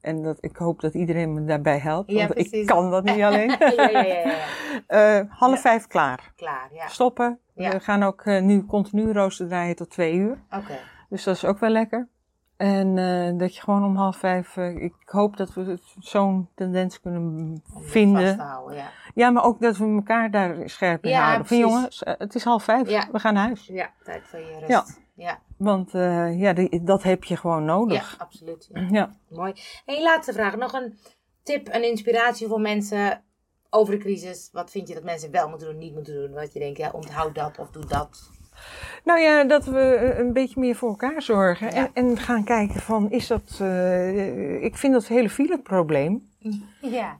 en 0.00 0.22
dat 0.22 0.38
ik 0.40 0.56
hoop 0.56 0.80
dat 0.80 0.94
iedereen 0.94 1.34
me 1.34 1.44
daarbij 1.44 1.78
helpt, 1.78 2.10
Ja, 2.10 2.26
want 2.26 2.52
ik 2.52 2.66
kan 2.66 2.90
dat 2.90 3.04
niet 3.04 3.22
alleen. 3.22 3.48
ja, 3.58 3.88
ja, 3.90 4.02
ja, 4.02 4.18
ja. 4.18 4.36
Eh, 4.86 5.20
half 5.28 5.60
vijf 5.60 5.86
klaar. 5.86 6.32
Klaar, 6.36 6.68
ja. 6.72 6.86
Stoppen. 6.86 7.38
We 7.54 7.80
gaan 7.80 8.02
ook 8.02 8.22
eh, 8.22 8.42
nu 8.42 8.64
continu 8.64 9.12
rooster 9.12 9.48
draaien 9.48 9.76
tot 9.76 9.90
twee 9.90 10.14
uur. 10.14 10.38
Oké. 10.50 10.78
Dus 11.08 11.24
dat 11.24 11.34
is 11.34 11.44
ook 11.44 11.58
wel 11.58 11.70
lekker. 11.70 12.08
En 12.58 12.98
eh, 12.98 13.38
dat 13.38 13.54
je 13.54 13.60
gewoon 13.60 13.84
om 13.84 13.96
half 13.96 14.16
vijf. 14.16 14.56
eh, 14.56 14.82
ik 14.82 14.94
hoop 15.04 15.36
dat 15.36 15.54
we 15.54 15.78
zo'n 15.98 16.48
tendens 16.54 17.00
kunnen 17.00 17.62
vinden. 17.80 18.36
ja. 18.36 18.90
Ja, 19.14 19.30
maar 19.30 19.44
ook 19.44 19.60
dat 19.60 19.76
we 19.76 19.84
elkaar 19.84 20.30
daar 20.30 20.68
scherp 20.70 21.04
in 21.04 21.10
Ja, 21.10 21.24
houden. 21.24 21.46
Van 21.46 21.58
jongens, 21.58 22.02
eh, 22.02 22.14
het 22.18 22.34
is 22.34 22.44
half 22.44 22.64
vijf. 22.64 22.88
Ja. 22.88 23.08
We 23.12 23.18
gaan 23.18 23.34
naar 23.34 23.44
huis. 23.46 23.66
Ja, 23.66 23.90
tijd 24.04 24.22
voor 24.26 24.38
je 24.38 24.56
rust. 24.58 24.68
Ja. 24.68 24.84
Ja, 25.14 25.38
Want 25.56 25.90
ja, 26.38 26.52
die- 26.52 26.82
dat 26.84 27.02
heb 27.02 27.24
je 27.24 27.36
gewoon 27.36 27.60
ja, 27.60 27.66
nodig. 27.66 28.14
absoluut. 28.18 28.68
Ja. 28.72 28.86
Ja. 28.90 29.10
Mooi. 29.28 29.52
En 29.84 29.94
je 29.94 30.02
laatste 30.02 30.32
vraag. 30.32 30.56
Nog 30.56 30.72
een 30.72 30.98
tip, 31.42 31.68
een 31.74 31.84
inspiratie 31.88 32.48
voor 32.48 32.60
mensen 32.60 33.22
over 33.70 33.94
de 33.94 34.00
crisis. 34.00 34.48
Wat 34.52 34.70
vind 34.70 34.88
je 34.88 34.94
dat 34.94 35.02
mensen 35.02 35.30
wel 35.30 35.48
moeten 35.48 35.68
doen, 35.68 35.78
niet 35.78 35.94
moeten 35.94 36.14
doen? 36.14 36.32
Wat 36.32 36.52
je 36.52 36.58
denkt, 36.58 36.78
ja, 36.78 36.90
onthoud 36.90 37.34
dat 37.34 37.58
of 37.58 37.70
doe 37.70 37.86
dat. 37.86 38.30
Nou 39.04 39.20
ja, 39.20 39.44
dat 39.44 39.64
we 39.64 40.14
een 40.18 40.32
beetje 40.32 40.60
meer 40.60 40.74
voor 40.74 40.88
elkaar 40.88 41.22
zorgen. 41.22 41.72
En, 41.72 41.90
en 41.94 42.16
gaan 42.16 42.44
kijken 42.44 42.80
van, 42.80 43.10
is 43.10 43.26
dat... 43.26 43.58
eh, 43.60 44.62
ik 44.64 44.76
vind 44.76 44.92
dat 44.92 45.06
hele 45.06 45.30
fileprobleem... 45.30 46.28
Ja. 46.80 47.18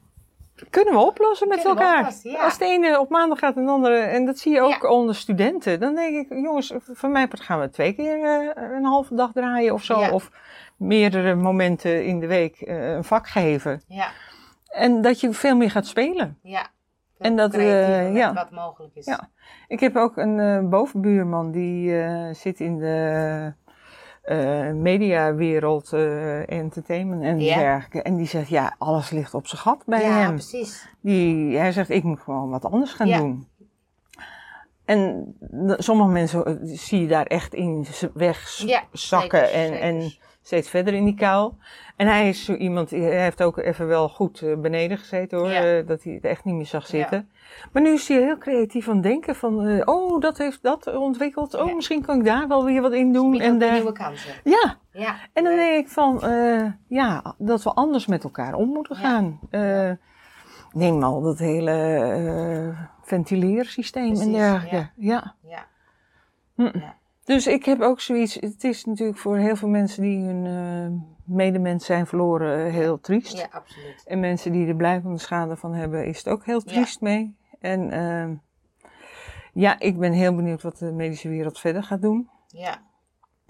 Kunnen 0.69 0.93
we 0.93 0.99
oplossen 0.99 1.47
met 1.47 1.61
Kunnen 1.61 1.77
elkaar? 1.83 1.99
oplossen, 1.99 2.31
ja. 2.31 2.43
Als 2.43 2.57
de 2.57 2.65
ene 2.65 2.99
op 2.99 3.09
maandag 3.09 3.39
gaat 3.39 3.55
en 3.55 3.65
de 3.65 3.71
andere, 3.71 3.97
en 3.97 4.25
dat 4.25 4.37
zie 4.39 4.53
je 4.53 4.61
ook 4.61 4.81
Ja. 4.81 4.89
onder 4.89 5.15
studenten, 5.15 5.79
dan 5.79 5.95
denk 5.95 6.15
ik, 6.15 6.37
jongens, 6.37 6.73
van 6.93 7.11
mij 7.11 7.27
part 7.27 7.41
gaan 7.41 7.59
we 7.59 7.69
twee 7.69 7.93
keer 7.93 8.23
eh, 8.23 8.63
een 8.77 8.85
halve 8.85 9.15
dag 9.15 9.31
draaien 9.33 9.73
of 9.73 9.83
zo, 9.83 9.99
Ja. 9.99 10.11
of 10.11 10.31
meerdere 10.77 11.35
momenten 11.35 12.05
in 12.05 12.19
de 12.19 12.27
week 12.27 12.61
eh, 12.61 12.89
een 12.93 13.03
vak 13.03 13.27
geven. 13.27 13.81
Ja, 13.87 14.11
En 14.69 15.01
dat 15.01 15.19
je 15.19 15.33
veel 15.33 15.55
meer 15.55 15.71
gaat 15.71 15.87
spelen. 15.87 16.37
ja. 16.43 16.67
En 17.19 17.35
dat, 17.35 17.53
eh, 17.53 17.59
Creatiever 17.59 18.03
met 18.11 18.15
ja. 18.21 18.33
Wat 18.33 18.51
mogelijk 18.51 18.95
is. 18.95 19.05
Ja. 19.05 19.29
Ik 19.67 19.79
heb 19.79 19.95
ook 19.95 20.17
een 20.17 20.39
eh, 20.39 20.69
bovenbuurman 20.69 21.51
die 21.51 22.01
eh, 22.01 22.33
zit 22.33 22.59
in 22.59 22.77
de 22.77 23.53
eh, 24.21 24.71
mediawereld, 24.71 25.93
eh, 25.93 26.49
entertainment 26.51 27.23
en 27.23 27.39
Ja. 27.39 27.57
dergelijke. 27.57 28.01
En 28.01 28.15
die 28.15 28.27
zegt, 28.27 28.47
ja, 28.49 28.75
alles 28.77 29.09
ligt 29.09 29.33
op 29.33 29.47
zijn 29.47 29.61
gat 29.61 29.83
bij 29.85 30.01
Ja, 30.01 30.09
hem. 30.19 30.33
precies. 30.33 30.89
Die, 31.01 31.57
hij 31.57 31.71
zegt, 31.71 31.89
ik 31.89 32.03
moet 32.03 32.19
gewoon 32.19 32.49
wat 32.49 32.65
anders 32.65 32.93
gaan 32.93 33.07
Ja. 33.07 33.17
doen. 33.17 33.47
En 34.85 35.35
sommige 35.77 36.09
mensen 36.09 36.45
eh, 36.45 36.53
zie 36.61 37.01
je 37.01 37.07
daar 37.07 37.25
echt 37.25 37.53
in 37.53 37.85
wegzakken 38.13 39.51
en, 39.51 39.79
en 39.79 40.13
steeds 40.49 40.69
verder 40.69 40.93
in 40.93 41.05
die 41.05 41.15
kuil. 41.15 41.57
En 41.95 42.07
hij 42.07 42.29
is 42.29 42.45
zo 42.45 42.53
iemand, 42.53 42.89
die- 42.89 43.01
hij 43.03 43.21
heeft 43.23 43.43
ook 43.43 43.57
even 43.57 43.87
wel 43.87 44.09
goed 44.09 44.41
eh, 44.41 44.57
beneden 44.57 44.97
gezeten 44.97 45.37
hoor, 45.37 45.49
Ja. 45.49 45.77
eh, 45.77 45.87
dat 45.87 46.03
hij 46.03 46.13
het 46.13 46.23
echt 46.23 46.43
niet 46.43 46.55
meer 46.55 46.65
zag 46.65 46.85
zitten. 46.87 47.29
Maar 47.71 47.81
nu 47.81 47.89
is 47.89 48.07
hij 48.07 48.17
heel 48.21 48.37
creatief 48.37 48.87
aan 48.87 48.93
het 48.93 49.03
denken 49.03 49.35
van, 49.35 49.65
eh, 49.65 49.81
oh 49.85 50.21
dat 50.21 50.37
heeft 50.37 50.63
dat 50.63 50.95
ontwikkeld, 50.95 51.53
oh 51.53 51.67
Ja. 51.67 51.75
misschien 51.75 52.01
kan 52.05 52.17
ik 52.17 52.25
daar 52.25 52.47
wel 52.47 52.65
weer 52.65 52.81
wat 52.81 52.93
in 52.93 53.13
doen. 53.13 53.39
En 53.39 53.57
daar- 53.59 53.73
nieuwe 53.73 53.91
kansen. 53.91 54.33
Ja, 54.43 54.77
Ja. 54.91 55.15
en 55.33 55.43
dan 55.43 55.55
denk 55.55 55.85
ik 55.85 55.91
van, 55.91 56.23
eh, 56.23 56.65
ja, 56.87 57.35
dat 57.37 57.63
we 57.63 57.73
anders 57.73 58.05
met 58.07 58.23
elkaar 58.23 58.53
om 58.53 58.67
moeten 58.69 58.95
Ja. 58.95 59.01
gaan. 59.01 59.39
Eh, 59.49 59.91
Neem 60.73 61.03
al 61.03 61.21
dat 61.21 61.39
hele 61.39 61.71
eh, 61.71 62.79
ventileersysteem 63.01 64.07
Precies, 64.07 64.25
en 64.25 64.31
dergelijke. 64.31 64.89
Ja. 64.95 65.35
Ja. 65.41 65.65
Hm. 66.55 66.79
Ja. 66.79 66.97
Dus 67.29 67.47
ik 67.47 67.65
heb 67.65 67.81
ook 67.81 67.99
zoiets, 67.99 68.33
het 68.33 68.63
is 68.63 68.85
natuurlijk 68.85 69.17
voor 69.17 69.37
heel 69.37 69.55
veel 69.55 69.67
mensen 69.67 70.01
die 70.01 70.25
hun 70.25 70.45
eh, 70.45 71.01
medemens 71.35 71.85
zijn 71.85 72.07
verloren 72.07 72.65
eh, 72.65 72.73
heel 72.73 72.99
triest. 72.99 73.37
ja, 73.37 73.47
absoluut. 73.51 74.03
En 74.05 74.19
mensen 74.19 74.51
die 74.51 74.67
er 74.67 74.75
blijvende 74.75 75.17
schade 75.17 75.55
van 75.55 75.73
hebben, 75.73 76.05
is 76.05 76.17
het 76.17 76.27
ook 76.27 76.45
heel 76.45 76.61
Ja. 76.65 76.71
triest 76.71 77.01
mee. 77.01 77.35
En 77.59 77.91
ehm, 77.91 78.35
ja, 79.53 79.79
ik 79.79 79.97
ben 79.99 80.11
heel 80.11 80.35
benieuwd 80.35 80.61
wat 80.61 80.77
de 80.77 80.91
medische 80.91 81.29
wereld 81.29 81.59
verder 81.59 81.83
gaat 81.83 82.01
doen. 82.01 82.29
Ja. 82.47 82.81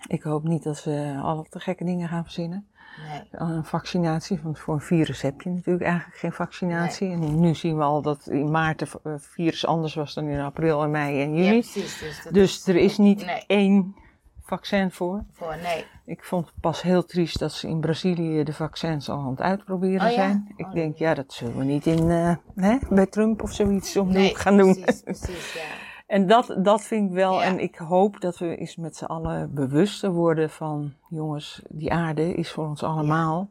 Ik 0.07 0.21
hoop 0.21 0.43
niet 0.43 0.63
dat 0.63 0.77
ze 0.77 1.19
alle 1.21 1.45
te 1.49 1.59
gekke 1.59 1.83
dingen 1.83 2.07
gaan 2.07 2.23
verzinnen. 2.23 2.67
Nee. 3.07 3.21
Een 3.31 3.65
vaccinatie, 3.65 4.39
want 4.43 4.59
voor 4.59 4.73
een 4.73 4.81
virus 4.81 5.21
heb 5.21 5.41
je 5.41 5.49
natuurlijk 5.49 5.85
eigenlijk 5.85 6.17
geen 6.19 6.31
vaccinatie. 6.31 7.11
En 7.11 7.39
nu 7.39 7.55
zien 7.55 7.77
we 7.77 7.83
al 7.83 8.01
dat 8.01 8.27
in 8.27 8.51
maart 8.51 8.79
het 9.03 9.27
virus 9.27 9.65
anders 9.65 9.93
was 9.95 10.13
dan 10.13 10.25
in 10.27 10.39
april 10.39 10.83
en 10.83 10.91
mei 10.91 11.21
en 11.21 11.35
Ja, 11.35 11.43
juni. 11.43 11.59
precies. 11.59 11.99
Dus, 11.99 12.23
dus 12.31 12.67
er 12.67 12.75
is 12.75 12.97
niet 12.97 13.25
Nee. 13.25 13.43
één 13.47 13.95
vaccin 14.43 14.91
voor. 14.91 15.23
Voor, 15.31 15.55
nee. 15.63 15.85
Ik 16.05 16.23
vond 16.23 16.45
het 16.45 16.55
pas 16.61 16.81
heel 16.81 17.05
triest 17.05 17.39
dat 17.39 17.51
ze 17.53 17.67
in 17.67 17.79
Brazilië 17.79 18.43
de 18.43 18.53
vaccins 18.53 19.09
al 19.09 19.19
aan 19.19 19.29
het 19.29 19.41
uitproberen 19.41 20.01
Oh 20.07 20.13
ja? 20.13 20.15
zijn. 20.15 20.53
Ik 20.55 20.65
Oh, 20.65 20.73
denk, 20.73 20.97
ja, 20.97 21.13
dat 21.13 21.33
zullen 21.33 21.57
we 21.57 21.63
niet 21.63 21.85
in, 21.85 22.09
eh, 22.09 22.35
hè, 22.55 22.77
bij 22.89 23.05
Trump 23.05 23.41
of 23.43 23.53
zoiets 23.53 23.97
om 23.97 24.11
nee, 24.11 24.35
gaan 24.35 24.57
doen. 24.57 24.81
Precies, 24.81 25.01
precies, 25.01 25.53
ja. 25.53 25.61
En 26.09 26.27
dat, 26.27 26.55
dat 26.57 26.81
vind 26.81 27.09
ik 27.09 27.15
wel. 27.15 27.33
Ja. 27.33 27.43
En 27.43 27.59
ik 27.59 27.75
hoop 27.75 28.19
dat 28.21 28.37
we 28.37 28.55
eens 28.55 28.75
met 28.75 28.95
z'n 28.95 29.05
allen 29.05 29.53
bewuster 29.53 30.11
worden 30.11 30.49
van, 30.49 30.93
jongens, 31.09 31.61
die 31.67 31.93
aarde 31.93 32.33
is 32.33 32.51
voor 32.51 32.67
ons 32.67 32.83
allemaal. 32.83 33.49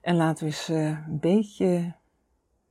En 0.00 0.16
laten 0.16 0.44
we 0.44 0.50
eens 0.50 0.68
eh, 0.68 0.86
een 0.86 1.18
beetje 1.20 1.94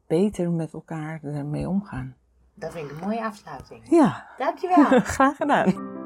beter 0.08 0.52
met 0.52 0.74
elkaar 0.74 1.20
ermee 1.24 1.70
omgaan. 1.70 2.16
Dat 2.54 2.72
vind 2.72 2.90
ik 2.90 2.98
een 2.98 3.08
mooie 3.08 3.24
afsluiting. 3.24 3.82
Ja, 3.90 4.28
Dankjewel. 4.38 4.86
graag 5.16 5.36
gedaan. 5.36 5.99